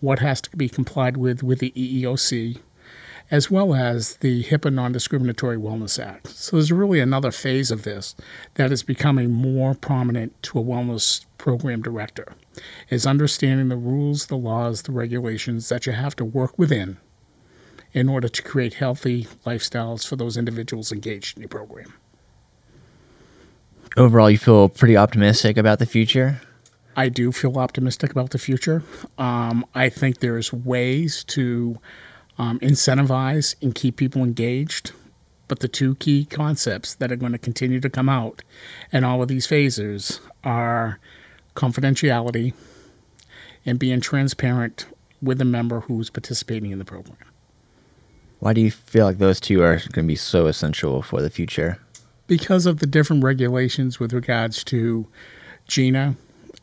what 0.00 0.20
has 0.20 0.40
to 0.42 0.56
be 0.56 0.68
complied 0.68 1.16
with 1.16 1.42
with 1.42 1.58
the 1.58 1.72
EEOC, 1.72 2.58
as 3.32 3.50
well 3.50 3.74
as 3.74 4.16
the 4.16 4.44
HIPAA 4.44 4.70
Non 4.70 4.92
Discriminatory 4.92 5.56
Wellness 5.56 5.98
Act. 5.98 6.28
So 6.28 6.56
there's 6.56 6.70
really 6.70 7.00
another 7.00 7.30
phase 7.30 7.70
of 7.70 7.82
this 7.82 8.14
that 8.54 8.70
is 8.70 8.82
becoming 8.82 9.30
more 9.30 9.74
prominent 9.74 10.40
to 10.44 10.58
a 10.58 10.62
wellness 10.62 11.24
program 11.38 11.80
director 11.80 12.34
is 12.90 13.06
understanding 13.06 13.68
the 13.68 13.76
rules, 13.76 14.26
the 14.26 14.36
laws, 14.36 14.82
the 14.82 14.92
regulations 14.92 15.70
that 15.70 15.86
you 15.86 15.92
have 15.92 16.14
to 16.16 16.26
work 16.26 16.58
within 16.58 16.98
in 17.94 18.06
order 18.06 18.28
to 18.28 18.42
create 18.42 18.74
healthy 18.74 19.26
lifestyles 19.46 20.06
for 20.06 20.16
those 20.16 20.36
individuals 20.36 20.92
engaged 20.92 21.38
in 21.38 21.42
your 21.42 21.48
program. 21.48 21.94
Overall, 23.96 24.30
you 24.30 24.38
feel 24.38 24.68
pretty 24.68 24.96
optimistic 24.96 25.56
about 25.56 25.78
the 25.78 25.86
future? 25.86 26.40
I 26.96 27.08
do 27.08 27.32
feel 27.32 27.58
optimistic 27.58 28.10
about 28.10 28.30
the 28.30 28.38
future. 28.38 28.82
Um, 29.16 29.64
I 29.74 29.88
think 29.88 30.20
there's 30.20 30.52
ways 30.52 31.24
to 31.24 31.78
um, 32.42 32.58
incentivize 32.58 33.54
and 33.62 33.72
keep 33.72 33.96
people 33.96 34.24
engaged. 34.24 34.90
But 35.46 35.60
the 35.60 35.68
two 35.68 35.94
key 35.96 36.24
concepts 36.24 36.94
that 36.96 37.12
are 37.12 37.16
going 37.16 37.32
to 37.32 37.38
continue 37.38 37.78
to 37.80 37.88
come 37.88 38.08
out 38.08 38.42
in 38.90 39.04
all 39.04 39.22
of 39.22 39.28
these 39.28 39.46
phases 39.46 40.20
are 40.42 40.98
confidentiality 41.54 42.52
and 43.64 43.78
being 43.78 44.00
transparent 44.00 44.86
with 45.20 45.38
the 45.38 45.44
member 45.44 45.80
who's 45.80 46.10
participating 46.10 46.72
in 46.72 46.80
the 46.80 46.84
program. 46.84 47.16
Why 48.40 48.54
do 48.54 48.60
you 48.60 48.72
feel 48.72 49.06
like 49.06 49.18
those 49.18 49.38
two 49.38 49.62
are 49.62 49.76
going 49.76 50.06
to 50.06 50.08
be 50.08 50.16
so 50.16 50.46
essential 50.46 51.00
for 51.00 51.22
the 51.22 51.30
future? 51.30 51.78
Because 52.26 52.66
of 52.66 52.80
the 52.80 52.86
different 52.86 53.22
regulations 53.22 54.00
with 54.00 54.12
regards 54.12 54.64
to 54.64 55.06
GINA 55.68 56.16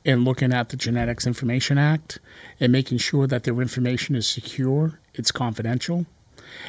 and 0.05 0.25
looking 0.25 0.53
at 0.53 0.69
the 0.69 0.77
Genetics 0.77 1.27
Information 1.27 1.77
Act 1.77 2.19
and 2.59 2.71
making 2.71 2.99
sure 2.99 3.27
that 3.27 3.43
their 3.43 3.61
information 3.61 4.15
is 4.15 4.27
secure, 4.27 4.99
it's 5.13 5.31
confidential, 5.31 6.05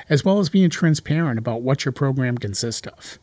as 0.08 0.24
well 0.24 0.38
as 0.38 0.48
being 0.48 0.70
transparent 0.70 1.38
about 1.38 1.62
what 1.62 1.84
your 1.84 1.92
program 1.92 2.38
consists 2.38 2.86
of. 2.86 3.18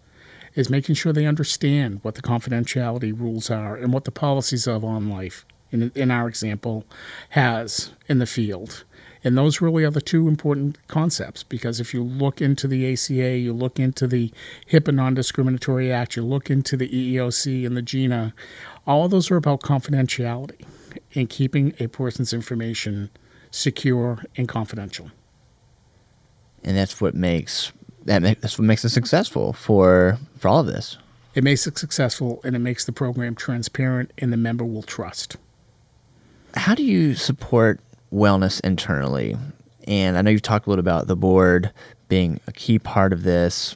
Is 0.56 0.72
making 0.72 0.96
sure 0.96 1.14
they 1.14 1.28
understand 1.28 2.00
what 2.02 2.16
the 2.16 2.24
confidentiality 2.24 3.18
rules 3.18 3.52
are 3.52 3.76
and 3.76 3.94
what 3.94 4.06
the 4.06 4.12
policies 4.12 4.66
of 4.66 4.82
OnLife, 4.82 5.44
in, 5.72 5.92
in 5.94 6.10
our 6.10 6.28
example, 6.28 6.84
has 7.30 7.92
in 8.08 8.18
the 8.18 8.26
field. 8.26 8.84
And 9.24 9.38
those 9.38 9.62
really 9.62 9.84
are 9.84 9.92
the 9.92 10.02
two 10.02 10.28
important 10.28 10.78
concepts 10.88 11.44
because 11.44 11.80
if 11.80 11.94
you 11.94 12.04
look 12.04 12.42
into 12.42 12.68
the 12.68 12.92
ACA, 12.92 13.38
you 13.38 13.54
look 13.54 13.80
into 13.80 14.08
the 14.08 14.32
HIPAA 14.72 14.94
Non 14.94 15.14
Discriminatory 15.14 15.92
Act, 15.92 16.16
you 16.16 16.24
look 16.24 16.50
into 16.50 16.78
the 16.78 16.88
EEOC 16.88 17.66
and 17.66 17.76
the 17.76 17.82
GINA, 17.82 18.34
all 18.88 19.06
of 19.06 19.12
those 19.12 19.30
are 19.30 19.36
about 19.36 19.62
confidentiality 19.62 20.66
and 21.14 21.30
keeping 21.30 21.74
a 21.80 21.88
person's 21.88 22.34
information 22.34 23.10
secure 23.52 24.24
and 24.38 24.48
confidential. 24.48 25.12
And 26.64 26.76
that's 26.76 27.00
what 27.00 27.14
makes 27.14 27.72
that 28.06 28.22
make, 28.22 28.42
that's 28.42 28.58
what 28.58 28.66
makes 28.66 28.84
it 28.86 28.90
successful 28.90 29.54
for 29.54 30.18
for 30.38 30.48
all 30.48 30.60
of 30.60 30.66
this. 30.68 30.98
It 31.36 31.44
makes 31.44 31.68
it 31.68 31.78
successful 31.78 32.42
and 32.44 32.56
it 32.56 32.60
makes 32.60 32.86
the 32.86 32.92
program 32.92 33.36
transparent 33.36 34.12
and 34.18 34.34
the 34.34 34.38
member 34.38 34.66
will 34.66 34.82
trust. 34.82 35.38
How 36.56 36.74
do 36.74 36.84
you 36.84 37.14
support 37.14 37.80
wellness 38.12 38.60
internally? 38.62 39.38
And 39.88 40.18
I 40.18 40.22
know 40.22 40.32
you've 40.32 40.42
talked 40.42 40.66
a 40.66 40.70
little 40.70 40.80
about 40.80 41.08
the 41.08 41.16
board 41.16 41.72
being 42.10 42.40
a 42.48 42.52
key 42.52 42.80
part 42.80 43.14
of 43.14 43.24
this. 43.24 43.76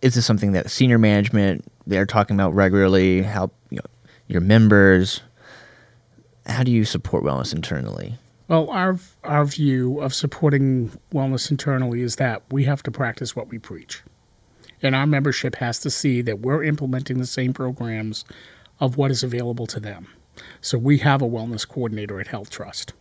Is 0.00 0.14
this 0.14 0.24
something 0.24 0.52
that 0.52 0.70
senior 0.70 0.98
management 0.98 1.64
they're 1.86 2.06
talking 2.06 2.36
about 2.36 2.54
regularly? 2.54 3.22
How 3.22 3.50
you 3.70 3.76
know, 3.76 3.90
your 4.28 4.40
members? 4.40 5.20
How 6.46 6.62
do 6.62 6.70
you 6.70 6.84
support 6.84 7.24
wellness 7.24 7.54
internally? 7.54 8.18
Well, 8.48 8.68
our 8.70 8.98
our 9.24 9.44
view 9.44 10.00
of 10.00 10.12
supporting 10.12 10.90
wellness 11.12 11.50
internally 11.50 12.02
is 12.02 12.16
that 12.16 12.42
we 12.50 12.64
have 12.64 12.82
to 12.84 12.90
practice 12.90 13.34
what 13.36 13.48
we 13.48 13.58
preach, 13.58 14.02
and 14.82 14.94
our 14.94 15.06
membership 15.06 15.56
has 15.56 15.78
to 15.80 15.90
see 15.90 16.22
that 16.22 16.40
we're 16.40 16.64
implementing 16.64 17.18
the 17.18 17.26
same 17.26 17.52
programs 17.52 18.24
of 18.80 18.96
what 18.96 19.10
is 19.10 19.22
available 19.22 19.66
to 19.68 19.80
them. 19.80 20.08
So 20.60 20.78
we 20.78 20.98
have 20.98 21.22
a 21.22 21.28
wellness 21.28 21.68
coordinator 21.68 22.20
at 22.20 22.26
Health 22.26 22.50
Trust. 22.50 22.92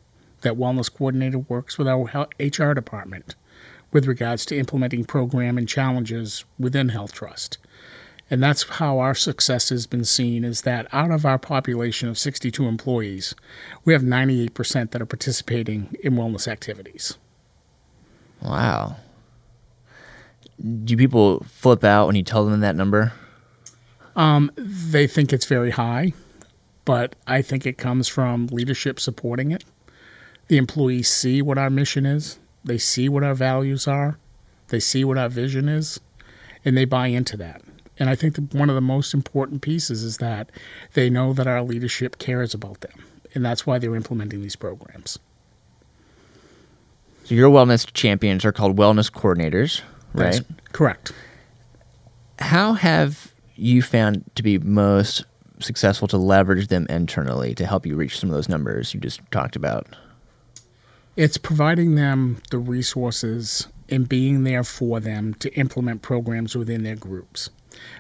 That 0.42 0.54
wellness 0.54 0.94
coordinator 0.94 1.40
works 1.40 1.78
with 1.78 1.88
our 1.88 2.28
HR 2.40 2.74
department 2.74 3.36
with 3.92 4.06
regards 4.06 4.46
to 4.46 4.58
implementing 4.58 5.06
program 5.06 5.58
and 5.58 5.68
challenges 5.68 6.46
within 6.58 6.90
Health 6.90 7.14
Trust. 7.14 7.58
And 8.32 8.42
that's 8.42 8.64
how 8.64 9.00
our 9.00 9.14
success 9.14 9.68
has 9.70 9.86
been 9.86 10.06
seen 10.06 10.46
is 10.46 10.62
that 10.62 10.88
out 10.94 11.12
of 11.12 11.26
our 11.26 11.38
population 11.38 12.08
of 12.08 12.18
62 12.18 12.66
employees, 12.66 13.36
we 13.84 13.92
have 13.92 14.04
98% 14.04 14.92
that 14.92 15.02
are 15.02 15.06
participating 15.06 15.94
in 16.02 16.14
wellness 16.14 16.48
activities. 16.48 17.18
Wow. 18.42 18.96
Do 20.86 20.96
people 20.96 21.46
flip 21.50 21.84
out 21.84 22.08
when 22.08 22.16
you 22.16 22.24
tell 22.24 22.46
them 22.46 22.62
that 22.62 22.78
number? 22.78 23.12
Um, 24.16 24.50
they 24.56 25.08
think 25.08 25.34
it's 25.34 25.46
very 25.46 25.72
high, 25.72 26.14
but 26.86 27.16
I 27.28 27.42
think 27.42 27.66
it 27.66 27.78
comes 27.78 28.08
from 28.08 28.48
leadership 28.48 29.02
supporting 29.02 29.52
it. 29.52 29.66
The 30.48 30.58
employees 30.58 31.10
see 31.10 31.42
what 31.42 31.58
our 31.58 31.70
mission 31.70 32.06
is, 32.06 32.40
they 32.64 32.78
see 32.78 33.10
what 33.10 33.26
our 33.26 33.36
values 33.36 33.90
are, 33.90 34.18
they 34.70 34.80
see 34.80 35.04
what 35.04 35.18
our 35.18 35.30
vision 35.30 35.68
is, 35.68 36.00
and 36.64 36.78
they 36.78 36.86
buy 36.86 37.08
into 37.08 37.36
that. 37.38 37.62
And 38.00 38.10
I 38.10 38.16
think 38.16 38.36
that 38.36 38.54
one 38.54 38.70
of 38.70 38.76
the 38.76 38.82
most 38.82 39.14
important 39.14 39.62
pieces 39.62 40.04
is 40.04 40.18
that 40.18 40.50
they 40.94 41.10
know 41.10 41.34
that 41.34 41.48
our 41.48 41.62
leadership 41.62 42.18
cares 42.18 42.54
about 42.54 42.82
them. 42.82 43.06
And 43.34 43.46
that's 43.46 43.66
why 43.66 43.80
they're 43.80 43.96
implementing 43.96 44.42
these 44.42 44.56
programs. 44.56 45.20
So 47.26 47.36
your 47.36 47.50
wellness 47.50 47.92
champions 47.94 48.44
are 48.44 48.52
called 48.52 48.78
wellness 48.78 49.12
coordinators, 49.12 49.82
right? 50.14 50.34
That's 50.34 50.42
correct. 50.72 51.14
How 52.40 52.74
have 52.74 53.32
you 53.56 53.82
found 53.82 54.24
to 54.36 54.44
be 54.44 54.58
most 54.58 55.24
successful 55.60 56.08
to 56.08 56.18
leverage 56.18 56.68
them 56.68 56.88
internally 56.90 57.54
to 57.56 57.66
help 57.66 57.86
you 57.86 57.96
reach 57.96 58.20
some 58.20 58.30
of 58.30 58.36
those 58.36 58.50
numbers 58.50 58.94
you 58.94 59.00
just 59.00 59.22
talked 59.32 59.56
about? 59.56 59.88
It's 61.16 61.38
providing 61.38 61.96
them 61.96 62.42
the 62.50 62.58
resources 62.58 63.68
and 63.90 64.08
being 64.10 64.44
there 64.44 64.64
for 64.64 65.00
them 65.00 65.34
to 65.36 65.54
implement 65.54 66.02
programs 66.02 66.56
within 66.56 66.84
their 66.84 66.96
groups. 66.96 67.50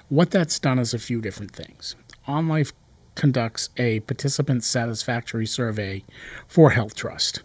What 0.09 0.31
that's 0.31 0.59
done 0.59 0.79
is 0.79 0.93
a 0.93 0.99
few 0.99 1.21
different 1.21 1.51
things. 1.51 1.95
OnLife 2.27 2.73
conducts 3.15 3.69
a 3.77 3.99
participant 4.01 4.63
satisfactory 4.63 5.45
survey 5.45 6.03
for 6.47 6.71
Health 6.71 6.95
Trust. 6.95 7.43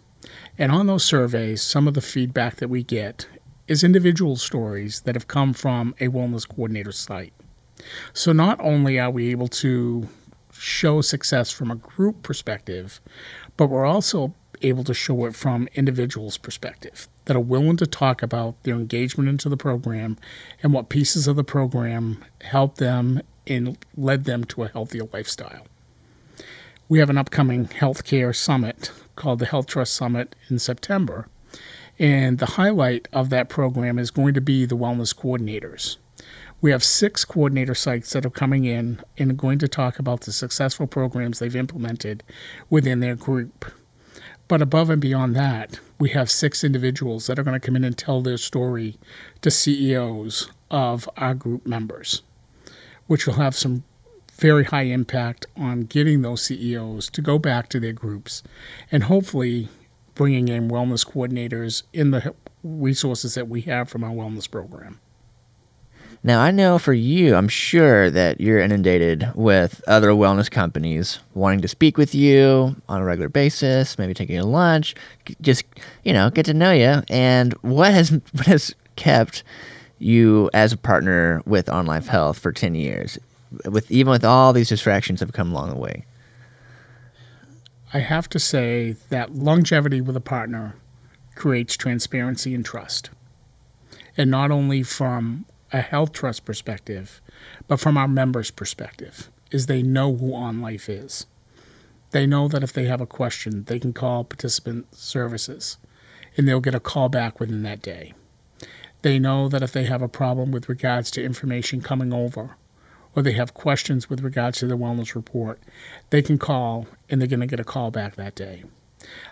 And 0.57 0.71
on 0.71 0.87
those 0.87 1.03
surveys, 1.03 1.61
some 1.61 1.87
of 1.87 1.93
the 1.93 2.01
feedback 2.01 2.57
that 2.57 2.69
we 2.69 2.83
get 2.83 3.27
is 3.67 3.83
individual 3.83 4.35
stories 4.35 5.01
that 5.01 5.15
have 5.15 5.27
come 5.27 5.53
from 5.53 5.93
a 5.99 6.07
wellness 6.07 6.47
coordinator 6.47 6.91
site. 6.91 7.33
So 8.13 8.31
not 8.31 8.59
only 8.59 8.99
are 8.99 9.11
we 9.11 9.31
able 9.31 9.47
to 9.49 10.07
show 10.51 11.01
success 11.01 11.51
from 11.51 11.69
a 11.69 11.75
group 11.75 12.23
perspective, 12.23 12.99
but 13.55 13.67
we're 13.67 13.85
also 13.85 14.33
able 14.61 14.83
to 14.85 14.93
show 14.93 15.25
it 15.25 15.35
from 15.35 15.67
individuals' 15.75 16.37
perspective 16.37 17.07
that 17.27 17.35
are 17.37 17.41
willing 17.41 17.77
to 17.77 17.85
talk 17.85 18.23
about 18.23 18.61
their 18.63 18.75
engagement 18.75 19.29
into 19.29 19.47
the 19.49 19.57
program 19.57 20.17
and 20.63 20.73
what 20.73 20.89
pieces 20.89 21.27
of 21.27 21.35
the 21.35 21.43
program 21.43 22.23
helped 22.41 22.77
them 22.77 23.21
and 23.45 23.77
led 23.95 24.23
them 24.23 24.43
to 24.45 24.63
a 24.63 24.69
healthier 24.69 25.03
lifestyle. 25.13 25.67
We 26.89 26.99
have 26.99 27.09
an 27.09 27.17
upcoming 27.17 27.67
healthcare 27.67 28.35
summit 28.35 28.91
called 29.15 29.39
the 29.39 29.45
Health 29.45 29.67
Trust 29.67 29.93
Summit 29.93 30.35
in 30.49 30.57
September. 30.57 31.27
And 31.99 32.37
the 32.37 32.45
highlight 32.45 33.07
of 33.11 33.29
that 33.29 33.49
program 33.49 33.99
is 33.99 34.11
going 34.11 34.33
to 34.35 34.41
be 34.41 34.65
the 34.65 34.77
wellness 34.77 35.13
coordinators. 35.13 35.97
We 36.61 36.71
have 36.71 36.83
six 36.83 37.25
coordinator 37.25 37.75
sites 37.75 38.13
that 38.13 38.25
are 38.25 38.31
coming 38.31 38.65
in 38.65 39.01
and 39.17 39.37
going 39.37 39.59
to 39.59 39.67
talk 39.67 39.99
about 39.99 40.21
the 40.21 40.31
successful 40.31 40.87
programs 40.87 41.39
they've 41.39 41.55
implemented 41.55 42.23
within 42.69 42.99
their 42.99 43.15
group. 43.15 43.65
But 44.47 44.61
above 44.61 44.89
and 44.89 45.01
beyond 45.01 45.35
that, 45.35 45.79
we 45.99 46.09
have 46.09 46.31
six 46.31 46.63
individuals 46.63 47.27
that 47.27 47.37
are 47.37 47.43
going 47.43 47.59
to 47.59 47.65
come 47.65 47.75
in 47.75 47.83
and 47.83 47.97
tell 47.97 48.21
their 48.21 48.37
story 48.37 48.97
to 49.41 49.51
CEOs 49.51 50.49
of 50.71 51.09
our 51.17 51.33
group 51.33 51.65
members, 51.65 52.21
which 53.07 53.27
will 53.27 53.33
have 53.35 53.55
some 53.55 53.83
very 54.33 54.63
high 54.63 54.83
impact 54.83 55.47
on 55.57 55.81
getting 55.81 56.21
those 56.21 56.43
CEOs 56.43 57.09
to 57.09 57.21
go 57.21 57.39
back 57.39 57.69
to 57.69 57.79
their 57.79 57.93
groups 57.93 58.43
and 58.91 59.03
hopefully 59.03 59.67
bringing 60.15 60.47
in 60.47 60.69
wellness 60.69 61.05
coordinators 61.05 61.83
in 61.93 62.11
the 62.11 62.33
resources 62.63 63.33
that 63.35 63.49
we 63.49 63.61
have 63.61 63.89
from 63.89 64.03
our 64.03 64.11
wellness 64.11 64.49
program. 64.49 64.99
Now, 66.27 66.41
I 66.41 66.51
know 66.51 66.77
for 66.77 66.91
you, 66.91 67.35
I'm 67.35 67.47
sure 67.47 68.11
that 68.11 68.41
you're 68.41 68.59
inundated 68.59 69.31
with 69.33 69.81
other 69.87 70.09
wellness 70.09 70.51
companies 70.51 71.19
wanting 71.35 71.61
to 71.61 71.69
speak 71.69 71.97
with 71.97 72.13
you 72.13 72.75
on 72.89 73.01
a 73.01 73.05
regular 73.05 73.29
basis, 73.29 73.97
maybe 73.97 74.13
taking 74.13 74.37
a 74.37 74.45
lunch, 74.45 74.93
just, 75.39 75.63
you 76.03 76.11
know, 76.11 76.29
get 76.29 76.45
to 76.47 76.53
know 76.53 76.73
you. 76.73 77.01
And 77.09 77.53
what 77.61 77.93
has 77.93 78.09
what 78.33 78.45
has 78.45 78.75
kept 78.97 79.43
you 79.99 80.49
as 80.53 80.73
a 80.73 80.77
partner 80.77 81.41
with 81.45 81.67
OnLife 81.67 82.07
Health 82.07 82.39
for 82.39 82.51
10 82.51 82.75
years? 82.75 83.17
With 83.63 83.89
even 83.89 84.11
with 84.11 84.25
all 84.25 84.51
these 84.51 84.67
distractions 84.67 85.21
that 85.21 85.29
have 85.29 85.33
come 85.33 85.53
along 85.53 85.69
the 85.69 85.77
way. 85.77 86.03
I 87.93 87.99
have 87.99 88.27
to 88.31 88.37
say 88.37 88.97
that 89.11 89.33
longevity 89.33 90.01
with 90.01 90.17
a 90.17 90.19
partner 90.19 90.75
creates 91.35 91.77
transparency 91.77 92.53
and 92.53 92.65
trust. 92.65 93.11
And 94.17 94.29
not 94.29 94.51
only 94.51 94.83
from 94.83 95.45
a 95.71 95.81
health 95.81 96.13
trust 96.13 96.45
perspective, 96.45 97.21
but 97.67 97.79
from 97.79 97.97
our 97.97 98.07
members' 98.07 98.51
perspective, 98.51 99.29
is 99.51 99.65
they 99.65 99.81
know 99.81 100.15
who 100.15 100.31
OnLife 100.31 100.89
is. 100.89 101.25
They 102.11 102.25
know 102.25 102.47
that 102.47 102.63
if 102.63 102.71
they 102.71 102.85
have 102.85 103.01
a 103.01 103.05
question, 103.05 103.65
they 103.65 103.79
can 103.79 103.93
call 103.93 104.23
participant 104.23 104.95
services 104.95 105.77
and 106.35 106.47
they'll 106.47 106.61
get 106.61 106.75
a 106.75 106.79
call 106.79 107.09
back 107.09 107.39
within 107.39 107.63
that 107.63 107.81
day. 107.81 108.13
They 109.01 109.19
know 109.19 109.47
that 109.49 109.63
if 109.63 109.71
they 109.71 109.85
have 109.85 110.01
a 110.01 110.07
problem 110.07 110.51
with 110.51 110.69
regards 110.69 111.11
to 111.11 111.23
information 111.23 111.81
coming 111.81 112.13
over 112.13 112.55
or 113.15 113.23
they 113.23 113.33
have 113.33 113.53
questions 113.53 114.09
with 114.09 114.21
regards 114.21 114.59
to 114.59 114.67
the 114.67 114.77
wellness 114.77 115.15
report, 115.15 115.59
they 116.09 116.21
can 116.21 116.37
call 116.37 116.87
and 117.09 117.19
they're 117.19 117.27
going 117.27 117.39
to 117.39 117.47
get 117.47 117.59
a 117.59 117.65
call 117.65 117.91
back 117.91 118.15
that 118.15 118.35
day. 118.35 118.63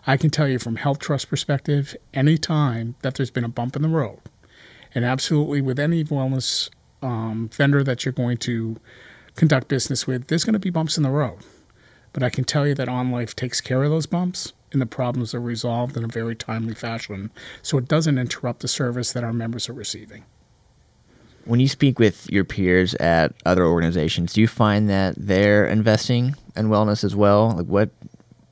I 0.05 0.17
can 0.17 0.29
tell 0.29 0.47
you 0.47 0.59
from 0.59 0.77
health 0.77 0.99
trust 0.99 1.29
perspective, 1.29 1.95
any 2.13 2.37
time 2.37 2.95
that 3.01 3.15
there's 3.15 3.31
been 3.31 3.43
a 3.43 3.49
bump 3.49 3.75
in 3.75 3.81
the 3.81 3.89
road, 3.89 4.19
and 4.95 5.05
absolutely, 5.05 5.61
with 5.61 5.77
any 5.77 6.03
wellness 6.03 6.69
um, 7.01 7.49
vendor 7.53 7.83
that 7.83 8.05
you're 8.05 8.13
going 8.13 8.37
to 8.39 8.77
conduct 9.35 9.67
business 9.67 10.07
with, 10.07 10.27
there's 10.27 10.43
going 10.43 10.53
to 10.53 10.59
be 10.59 10.69
bumps 10.69 10.97
in 10.97 11.03
the 11.03 11.09
road. 11.09 11.39
But 12.13 12.23
I 12.23 12.29
can 12.29 12.45
tell 12.45 12.65
you 12.65 12.73
that 12.75 12.87
OnLife 12.87 13.33
takes 13.35 13.59
care 13.59 13.83
of 13.83 13.91
those 13.91 14.05
bumps 14.05 14.53
and 14.71 14.81
the 14.81 14.85
problems 14.85 15.33
are 15.33 15.41
resolved 15.41 15.97
in 15.97 16.05
a 16.05 16.07
very 16.07 16.35
timely 16.35 16.73
fashion 16.73 17.29
so 17.61 17.77
it 17.77 17.87
doesn't 17.87 18.17
interrupt 18.17 18.61
the 18.61 18.67
service 18.67 19.11
that 19.13 19.23
our 19.23 19.33
members 19.33 19.67
are 19.67 19.73
receiving. 19.73 20.23
When 21.43 21.59
you 21.59 21.67
speak 21.67 21.99
with 21.99 22.29
your 22.31 22.45
peers 22.45 22.95
at 22.95 23.33
other 23.45 23.65
organizations, 23.65 24.33
do 24.33 24.41
you 24.41 24.47
find 24.47 24.89
that 24.89 25.13
they're 25.17 25.67
investing 25.67 26.35
in 26.55 26.69
wellness 26.69 27.03
as 27.03 27.15
well? 27.15 27.51
Like 27.51 27.67
what 27.67 27.89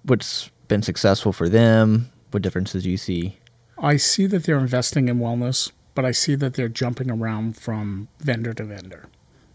what's 0.04 0.52
been 0.68 0.84
successful 0.84 1.32
for 1.32 1.50
them? 1.50 2.12
What 2.32 2.44
differences 2.44 2.84
do 2.84 2.92
you 2.92 2.98
see? 2.98 3.38
I 3.78 3.98
see 3.98 4.28
that 4.28 4.44
they're 4.44 4.60
investing 4.60 5.08
in 5.08 5.20
wellness, 5.20 5.72
but 5.96 6.06
I 6.06 6.12
see 6.12 6.36
that 6.36 6.56
they're 6.56 6.70
jumping 6.70 7.10
around 7.10 7.58
from 7.58 8.08
vendor 8.20 8.54
to 8.54 8.64
vendor 8.64 9.08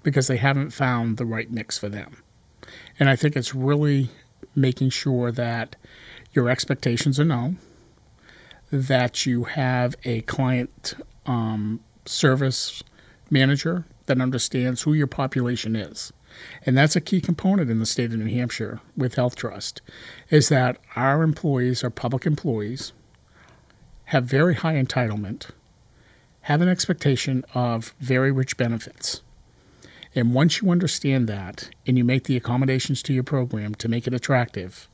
because 0.02 0.26
they 0.28 0.36
haven't 0.36 0.70
found 0.70 1.16
the 1.16 1.26
right 1.26 1.50
mix 1.50 1.78
for 1.78 1.88
them. 1.88 2.22
And 2.98 3.08
I 3.08 3.16
think 3.16 3.36
it's 3.36 3.54
really 3.54 4.10
making 4.54 4.90
sure 4.90 5.32
that 5.32 5.76
your 6.32 6.48
expectations 6.48 7.18
are 7.18 7.24
known, 7.24 7.58
that 8.70 9.26
you 9.26 9.44
have 9.44 9.94
a 10.04 10.20
client 10.22 10.94
um, 11.26 11.80
service 12.04 12.82
manager 13.30 13.84
that 14.06 14.20
understands 14.20 14.82
who 14.82 14.94
your 14.94 15.06
population 15.06 15.76
is. 15.76 16.12
And 16.64 16.76
that's 16.76 16.96
a 16.96 17.00
key 17.00 17.20
component 17.20 17.70
in 17.70 17.78
the 17.78 17.86
state 17.86 18.12
of 18.12 18.18
New 18.18 18.32
Hampshire 18.32 18.80
with 18.96 19.14
Health 19.14 19.36
Trust 19.36 19.80
is 20.30 20.48
that 20.50 20.78
our 20.94 21.22
employees 21.22 21.82
are 21.82 21.90
public 21.90 22.26
employees, 22.26 22.92
have 24.06 24.24
very 24.24 24.54
high 24.54 24.74
entitlement, 24.74 25.50
have 26.48 26.62
an 26.62 26.68
expectation 26.68 27.44
of 27.52 27.94
very 28.00 28.32
rich 28.32 28.56
benefits. 28.56 29.20
And 30.14 30.32
once 30.32 30.62
you 30.62 30.70
understand 30.70 31.28
that 31.28 31.68
and 31.86 31.98
you 31.98 32.04
make 32.04 32.24
the 32.24 32.38
accommodations 32.38 33.02
to 33.02 33.12
your 33.12 33.22
program 33.22 33.74
to 33.74 33.86
make 33.86 34.06
it 34.06 34.14
attractive, 34.14 34.88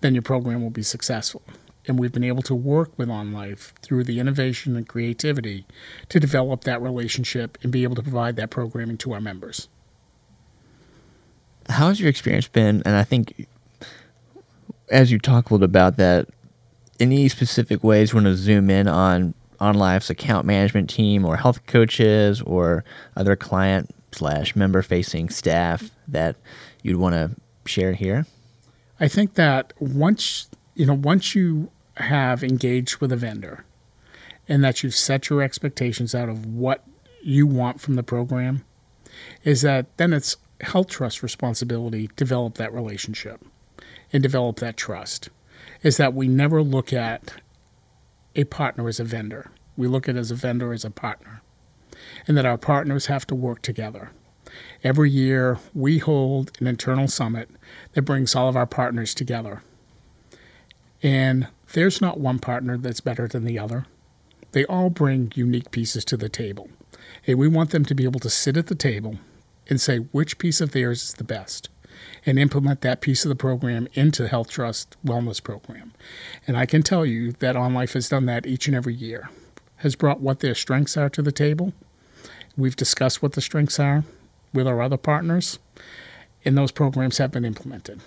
then 0.00 0.12
your 0.12 0.22
program 0.22 0.60
will 0.60 0.70
be 0.70 0.82
successful. 0.82 1.42
And 1.86 2.00
we've 2.00 2.10
been 2.10 2.24
able 2.24 2.42
to 2.42 2.54
work 2.56 2.98
with 2.98 3.08
OnLife 3.08 3.74
through 3.80 4.02
the 4.02 4.18
innovation 4.18 4.74
and 4.74 4.88
creativity 4.88 5.66
to 6.08 6.18
develop 6.18 6.64
that 6.64 6.82
relationship 6.82 7.58
and 7.62 7.70
be 7.70 7.84
able 7.84 7.94
to 7.94 8.02
provide 8.02 8.34
that 8.34 8.50
programming 8.50 8.98
to 8.98 9.12
our 9.12 9.20
members. 9.20 9.68
How 11.68 11.90
has 11.90 12.00
your 12.00 12.08
experience 12.08 12.48
been? 12.48 12.82
And 12.84 12.96
I 12.96 13.04
think 13.04 13.46
as 14.90 15.12
you 15.12 15.20
talk 15.20 15.50
a 15.50 15.54
little 15.54 15.64
about 15.64 15.96
that, 15.98 16.26
any 16.98 17.28
specific 17.28 17.84
ways 17.84 18.10
you 18.10 18.16
want 18.16 18.26
to 18.26 18.34
zoom 18.34 18.68
in 18.68 18.88
on 18.88 19.34
OnLife's 19.62 20.10
account 20.10 20.46
management 20.46 20.90
team 20.90 21.24
or 21.24 21.36
health 21.36 21.64
coaches 21.66 22.40
or 22.42 22.84
other 23.16 23.36
client 23.36 23.90
slash 24.12 24.56
member 24.56 24.82
facing 24.82 25.28
staff 25.28 25.90
that 26.08 26.36
you'd 26.82 26.96
want 26.96 27.14
to 27.14 27.30
share 27.64 27.92
here? 27.92 28.26
I 29.00 29.08
think 29.08 29.34
that 29.34 29.72
once 29.78 30.48
you 30.74 30.86
know 30.86 30.94
once 30.94 31.34
you 31.34 31.70
have 31.96 32.42
engaged 32.42 32.98
with 32.98 33.12
a 33.12 33.16
vendor 33.16 33.64
and 34.48 34.64
that 34.64 34.82
you've 34.82 34.94
set 34.94 35.28
your 35.28 35.42
expectations 35.42 36.14
out 36.14 36.28
of 36.28 36.46
what 36.46 36.84
you 37.22 37.46
want 37.46 37.80
from 37.80 37.94
the 37.94 38.02
program 38.02 38.64
is 39.44 39.62
that 39.62 39.96
then 39.96 40.12
it's 40.12 40.36
health 40.60 40.88
trust 40.88 41.22
responsibility 41.22 42.08
develop 42.16 42.54
that 42.54 42.72
relationship 42.72 43.44
and 44.12 44.22
develop 44.22 44.56
that 44.56 44.76
trust 44.76 45.28
is 45.82 45.96
that 45.96 46.14
we 46.14 46.28
never 46.28 46.62
look 46.62 46.92
at 46.92 47.34
a 48.34 48.44
partner 48.44 48.88
as 48.88 49.00
a 49.00 49.04
vendor. 49.04 49.50
We 49.76 49.86
look 49.86 50.08
at 50.08 50.16
as 50.16 50.30
a 50.30 50.34
vendor 50.34 50.72
as 50.72 50.84
a 50.84 50.90
partner. 50.90 51.42
And 52.26 52.36
that 52.36 52.46
our 52.46 52.58
partners 52.58 53.06
have 53.06 53.26
to 53.28 53.34
work 53.34 53.62
together. 53.62 54.10
Every 54.82 55.10
year, 55.10 55.58
we 55.74 55.98
hold 55.98 56.52
an 56.60 56.66
internal 56.66 57.08
summit 57.08 57.48
that 57.92 58.02
brings 58.02 58.34
all 58.34 58.48
of 58.48 58.56
our 58.56 58.66
partners 58.66 59.14
together. 59.14 59.62
And 61.02 61.48
there's 61.72 62.00
not 62.00 62.20
one 62.20 62.38
partner 62.38 62.76
that's 62.76 63.00
better 63.00 63.26
than 63.26 63.44
the 63.44 63.58
other. 63.58 63.86
They 64.52 64.64
all 64.66 64.90
bring 64.90 65.32
unique 65.34 65.70
pieces 65.70 66.04
to 66.06 66.16
the 66.16 66.28
table. 66.28 66.68
And 67.26 67.38
we 67.38 67.48
want 67.48 67.70
them 67.70 67.84
to 67.86 67.94
be 67.94 68.04
able 68.04 68.20
to 68.20 68.30
sit 68.30 68.56
at 68.56 68.66
the 68.66 68.74
table 68.74 69.18
and 69.68 69.80
say 69.80 69.98
which 69.98 70.38
piece 70.38 70.60
of 70.60 70.72
theirs 70.72 71.02
is 71.04 71.14
the 71.14 71.24
best 71.24 71.68
and 72.24 72.38
implement 72.38 72.80
that 72.80 73.00
piece 73.00 73.24
of 73.24 73.28
the 73.28 73.34
program 73.34 73.88
into 73.94 74.28
Health 74.28 74.50
Trust 74.50 74.96
Wellness 75.04 75.42
Program. 75.42 75.92
And 76.46 76.56
I 76.56 76.66
can 76.66 76.82
tell 76.82 77.04
you 77.04 77.32
that 77.32 77.56
OnLife 77.56 77.94
has 77.94 78.08
done 78.08 78.26
that 78.26 78.46
each 78.46 78.66
and 78.66 78.76
every 78.76 78.94
year, 78.94 79.28
has 79.76 79.96
brought 79.96 80.20
what 80.20 80.40
their 80.40 80.54
strengths 80.54 80.96
are 80.96 81.10
to 81.10 81.22
the 81.22 81.32
table. 81.32 81.72
We've 82.56 82.76
discussed 82.76 83.22
what 83.22 83.32
the 83.32 83.40
strengths 83.40 83.80
are 83.80 84.04
with 84.52 84.66
our 84.66 84.82
other 84.82 84.96
partners, 84.96 85.58
and 86.44 86.56
those 86.56 86.72
programs 86.72 87.18
have 87.18 87.32
been 87.32 87.44
implemented. 87.44 88.00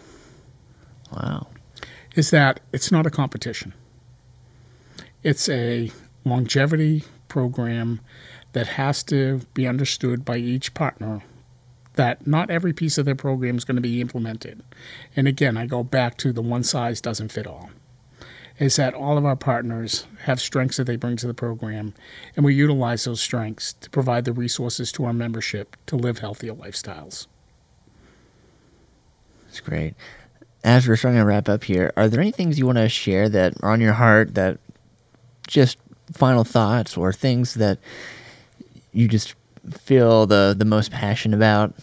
Wow. 1.12 1.48
Is 2.16 2.30
that 2.30 2.60
it's 2.72 2.92
not 2.92 3.06
a 3.06 3.12
competition. 3.12 3.74
It's 5.24 5.50
a 5.50 5.92
longevity 6.24 7.04
program 7.28 8.00
that 8.54 8.68
has 8.68 9.04
to 9.04 9.42
be 9.54 9.68
understood 9.68 10.24
by 10.24 10.38
each 10.38 10.74
partner 10.74 11.24
that 11.96 12.26
not 12.28 12.50
every 12.50 12.74
piece 12.74 12.98
of 12.98 13.06
their 13.06 13.16
program 13.16 13.58
is 13.58 13.66
going 13.66 13.76
to 13.76 13.82
be 13.82 14.02
implemented. 14.02 14.64
And 15.16 15.28
again, 15.28 15.58
I 15.58 15.66
go 15.66 15.84
back 15.84 16.18
to 16.18 16.32
the 16.32 16.42
one 16.42 16.64
size 16.64 17.02
doesn't 17.02 17.32
fit 17.32 17.48
all. 17.48 17.70
is 18.58 18.78
that 18.78 18.94
all 18.94 19.18
of 19.18 19.26
our 19.26 19.36
partners 19.36 20.08
have 20.24 20.40
strengths 20.40 20.78
that 20.78 20.86
they 20.86 20.96
bring 20.96 21.18
to 21.18 21.28
the 21.28 21.34
program, 21.34 21.94
and 22.36 22.46
we 22.46 22.54
utilize 22.56 23.04
those 23.04 23.22
strengths 23.22 23.74
to 23.74 23.90
provide 23.90 24.26
the 24.26 24.34
resources 24.34 24.92
to 24.94 25.04
our 25.06 25.14
membership 25.14 25.76
to 25.86 25.96
live 25.96 26.20
healthier 26.20 26.54
lifestyles. 26.54 27.28
That's 29.46 29.60
great. 29.60 29.94
As 30.64 30.88
we're 30.88 30.96
starting 30.96 31.20
to 31.20 31.26
wrap 31.26 31.50
up 31.50 31.64
here, 31.64 31.92
are 31.96 32.08
there 32.08 32.22
any 32.22 32.32
things 32.32 32.58
you 32.58 32.66
want 32.66 32.78
to 32.78 32.90
share 32.90 33.30
that 33.30 33.54
are 33.62 33.72
on 33.72 33.82
your 33.82 33.94
heart 33.94 34.36
that 34.36 34.58
just 35.48 35.78
final 36.14 36.44
thoughts 36.44 36.98
or 36.98 37.12
things 37.12 37.56
that 37.56 37.78
you 38.94 39.08
just 39.08 39.36
feel 39.72 40.26
the, 40.26 40.56
the 40.58 40.66
most 40.66 40.92
passionate 40.92 41.36
about? 41.36 41.74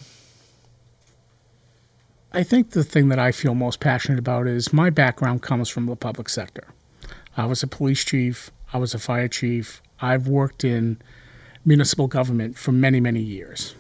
I 2.33 2.42
think 2.42 2.71
the 2.71 2.85
thing 2.85 3.09
that 3.09 3.18
I 3.18 3.31
feel 3.31 3.55
most 3.55 3.81
passionate 3.81 4.18
about 4.18 4.47
is 4.47 4.73
my 4.73 4.88
background 4.88 5.42
comes 5.42 5.68
from 5.68 5.87
the 5.87 5.97
public 5.97 6.29
sector. 6.29 6.66
I 7.37 7.45
was 7.45 7.62
a 7.62 7.66
police 7.66 8.05
chief, 8.05 8.51
I 8.73 8.79
was 8.79 8.95
a 8.95 8.99
fire 8.99 9.29
chief, 9.29 9.83
I've 10.01 10.29
worked 10.29 10.64
in 10.64 11.01
municipal 11.64 12.09
government 12.09 12.57
for 12.57 12.73
many, 12.73 13.01
many 13.01 13.21
years. 13.21 13.75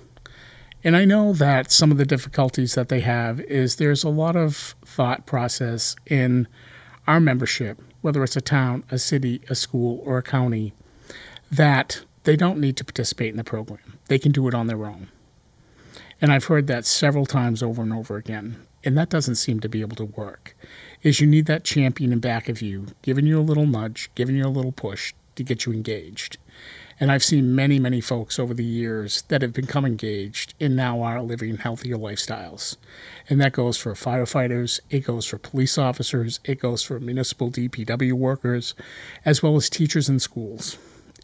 And 0.84 0.96
I 0.96 1.04
know 1.04 1.32
that 1.34 1.70
some 1.70 1.92
of 1.92 1.98
the 1.98 2.04
difficulties 2.04 2.74
that 2.74 2.88
they 2.88 3.00
have 3.00 3.40
is 3.40 3.76
there's 3.76 4.04
a 4.04 4.08
lot 4.08 4.36
of 4.36 4.74
thought 4.84 5.26
process 5.26 5.94
in 6.06 6.48
our 7.06 7.20
membership, 7.20 7.80
whether 8.00 8.22
it's 8.22 8.36
a 8.36 8.40
town, 8.40 8.84
a 8.90 8.98
city, 8.98 9.40
a 9.48 9.54
school, 9.54 10.02
or 10.04 10.18
a 10.18 10.22
county, 10.22 10.72
that 11.50 12.04
they 12.24 12.36
don't 12.36 12.60
need 12.60 12.76
to 12.76 12.84
participate 12.84 13.30
in 13.30 13.36
the 13.36 13.44
program. 13.44 13.98
They 14.06 14.18
can 14.18 14.32
do 14.32 14.46
it 14.48 14.54
on 14.54 14.66
their 14.66 14.84
own. 14.84 15.08
And 16.20 16.32
I've 16.32 16.44
heard 16.44 16.68
that 16.68 16.86
several 16.86 17.26
times 17.26 17.62
over 17.62 17.82
and 17.82 17.92
over 17.92 18.16
again. 18.16 18.64
And 18.84 18.96
that 18.96 19.10
doesn't 19.10 19.36
seem 19.36 19.60
to 19.60 19.68
be 19.68 19.80
able 19.80 19.96
to 19.96 20.04
work. 20.04 20.56
Is 21.02 21.20
you 21.20 21.26
need 21.26 21.46
that 21.46 21.64
champion 21.64 22.12
in 22.12 22.20
back 22.20 22.48
of 22.48 22.62
you, 22.62 22.86
giving 23.02 23.26
you 23.26 23.40
a 23.40 23.42
little 23.42 23.66
nudge, 23.66 24.08
giving 24.14 24.36
you 24.36 24.46
a 24.46 24.48
little 24.48 24.72
push 24.72 25.14
to 25.34 25.42
get 25.42 25.66
you 25.66 25.72
engaged. 25.72 26.36
And 27.00 27.10
I've 27.10 27.24
seen 27.24 27.56
many, 27.56 27.80
many 27.80 28.00
folks 28.00 28.38
over 28.38 28.54
the 28.54 28.64
years 28.64 29.22
that 29.22 29.42
have 29.42 29.52
become 29.52 29.84
engaged 29.84 30.54
and 30.60 30.76
now 30.76 31.02
are 31.02 31.20
living 31.22 31.56
healthier 31.56 31.96
lifestyles. 31.96 32.76
And 33.28 33.40
that 33.40 33.52
goes 33.52 33.76
for 33.76 33.94
firefighters, 33.94 34.78
it 34.90 35.00
goes 35.00 35.26
for 35.26 35.38
police 35.38 35.78
officers, 35.78 36.38
it 36.44 36.60
goes 36.60 36.84
for 36.84 37.00
municipal 37.00 37.50
DPW 37.50 38.12
workers, 38.12 38.74
as 39.24 39.42
well 39.42 39.56
as 39.56 39.68
teachers 39.68 40.08
in 40.08 40.20
schools 40.20 40.78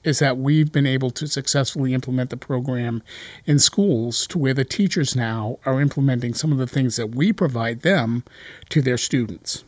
is 0.04 0.18
that 0.18 0.38
we've 0.38 0.72
been 0.72 0.86
able 0.86 1.10
to 1.10 1.26
successfully 1.26 1.94
implement 1.94 2.30
the 2.30 2.36
program 2.36 3.02
in 3.46 3.58
schools 3.58 4.26
to 4.28 4.38
where 4.38 4.54
the 4.54 4.64
teachers 4.64 5.16
now 5.16 5.58
are 5.66 5.80
implementing 5.80 6.34
some 6.34 6.52
of 6.52 6.58
the 6.58 6.66
things 6.66 6.96
that 6.96 7.14
we 7.14 7.32
provide 7.32 7.82
them 7.82 8.24
to 8.68 8.80
their 8.80 8.98
students. 8.98 9.64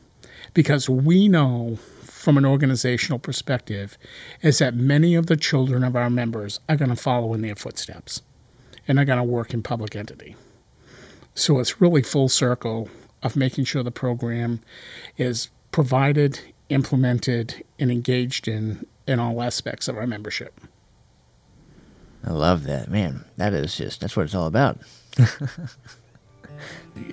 Because 0.55 0.89
we 0.89 1.29
know 1.29 1.79
from 2.03 2.37
an 2.37 2.45
organizational 2.45 3.19
perspective 3.19 3.97
is 4.43 4.59
that 4.59 4.75
many 4.75 5.15
of 5.15 5.27
the 5.27 5.37
children 5.37 5.83
of 5.83 5.97
our 5.97 6.11
members 6.11 6.61
are 6.69 6.77
going 6.77 6.91
to 6.91 6.97
follow 6.97 7.33
in 7.35 7.43
their 7.43 7.57
footsteps 7.57 8.23
and 8.87 8.99
are 8.99 9.05
going 9.05 9.19
to 9.19 9.25
work 9.25 9.55
in 9.55 9.63
public 9.63 9.97
entity. 9.97 10.37
So 11.35 11.59
it's 11.61 11.81
really 11.81 12.03
full 12.03 12.29
circle 12.29 12.91
of 13.23 13.37
making 13.37 13.65
sure 13.65 13.83
the 13.83 13.91
program 13.91 14.61
is 15.17 15.49
provided, 15.73 16.41
implemented, 16.69 17.65
and 17.79 17.91
engaged 17.91 18.49
in 18.49 18.85
in 19.11 19.19
all 19.19 19.43
aspects 19.43 19.89
of 19.89 19.97
our 19.97 20.07
membership. 20.07 20.59
I 22.27 22.31
love 22.31 22.65
that. 22.65 22.91
Man, 22.91 23.25
that 23.37 23.53
is 23.55 23.77
just, 23.77 24.01
that's 24.01 24.17
what 24.17 24.25
it's 24.25 24.35
all 24.35 24.47
about. 24.47 24.79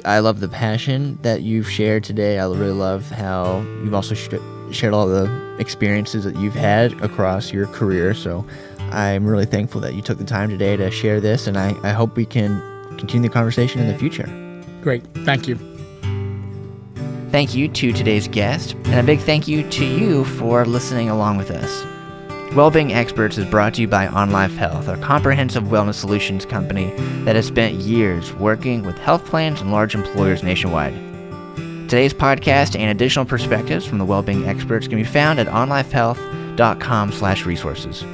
I 0.05 0.19
love 0.19 0.39
the 0.39 0.49
passion 0.49 1.17
that 1.21 1.41
you've 1.41 1.69
shared 1.69 2.03
today. 2.03 2.39
I 2.39 2.45
really 2.45 2.71
love 2.71 3.09
how 3.09 3.61
you've 3.83 3.93
also 3.93 4.15
sh- 4.15 4.29
shared 4.71 4.93
all 4.93 5.07
the 5.07 5.55
experiences 5.59 6.23
that 6.25 6.35
you've 6.35 6.55
had 6.55 6.93
across 7.01 7.53
your 7.53 7.67
career. 7.67 8.13
So 8.13 8.45
I'm 8.91 9.25
really 9.25 9.45
thankful 9.45 9.79
that 9.81 9.93
you 9.93 10.01
took 10.01 10.17
the 10.17 10.25
time 10.25 10.49
today 10.49 10.75
to 10.77 10.91
share 10.91 11.21
this, 11.21 11.47
and 11.47 11.57
I, 11.57 11.75
I 11.83 11.91
hope 11.91 12.15
we 12.15 12.25
can 12.25 12.59
continue 12.97 13.29
the 13.29 13.33
conversation 13.33 13.79
in 13.79 13.87
the 13.87 13.97
future. 13.97 14.27
Great. 14.81 15.05
Thank 15.25 15.47
you. 15.47 15.76
Thank 17.29 17.53
you 17.53 17.67
to 17.67 17.91
today's 17.91 18.29
guest, 18.29 18.71
and 18.85 18.95
a 18.95 19.03
big 19.03 19.19
thank 19.19 19.49
you 19.49 19.69
to 19.69 19.85
you 19.85 20.23
for 20.23 20.65
listening 20.65 21.09
along 21.09 21.35
with 21.37 21.51
us. 21.51 21.83
Wellbeing 22.55 22.93
Experts 22.93 23.37
is 23.37 23.45
brought 23.45 23.73
to 23.73 23.81
you 23.81 23.87
by 23.87 24.07
OnLife 24.07 24.55
Health, 24.55 24.87
a 24.87 24.95
comprehensive 24.97 25.65
wellness 25.65 25.95
solutions 25.95 26.45
company 26.45 26.93
that 27.25 27.35
has 27.35 27.45
spent 27.45 27.75
years 27.75 28.33
working 28.35 28.83
with 28.83 28.97
health 28.97 29.25
plans 29.25 29.59
and 29.59 29.73
large 29.73 29.93
employers 29.93 30.41
nationwide. 30.41 30.93
Today's 31.89 32.13
podcast 32.13 32.79
and 32.79 32.89
additional 32.89 33.25
perspectives 33.25 33.85
from 33.85 33.97
the 33.97 34.05
Wellbeing 34.05 34.47
Experts 34.47 34.87
can 34.87 34.97
be 34.97 35.03
found 35.03 35.37
at 35.39 35.47
onlifehealth.com/resources. 35.47 38.05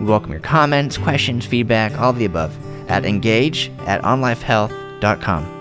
We 0.00 0.06
welcome 0.06 0.32
your 0.32 0.40
comments, 0.40 0.98
questions, 0.98 1.46
feedback, 1.46 1.98
all 1.98 2.10
of 2.10 2.18
the 2.18 2.26
above 2.26 2.54
at 2.90 3.06
engage 3.06 3.70
at 3.86 4.02
onlifehealth.com. 4.02 5.53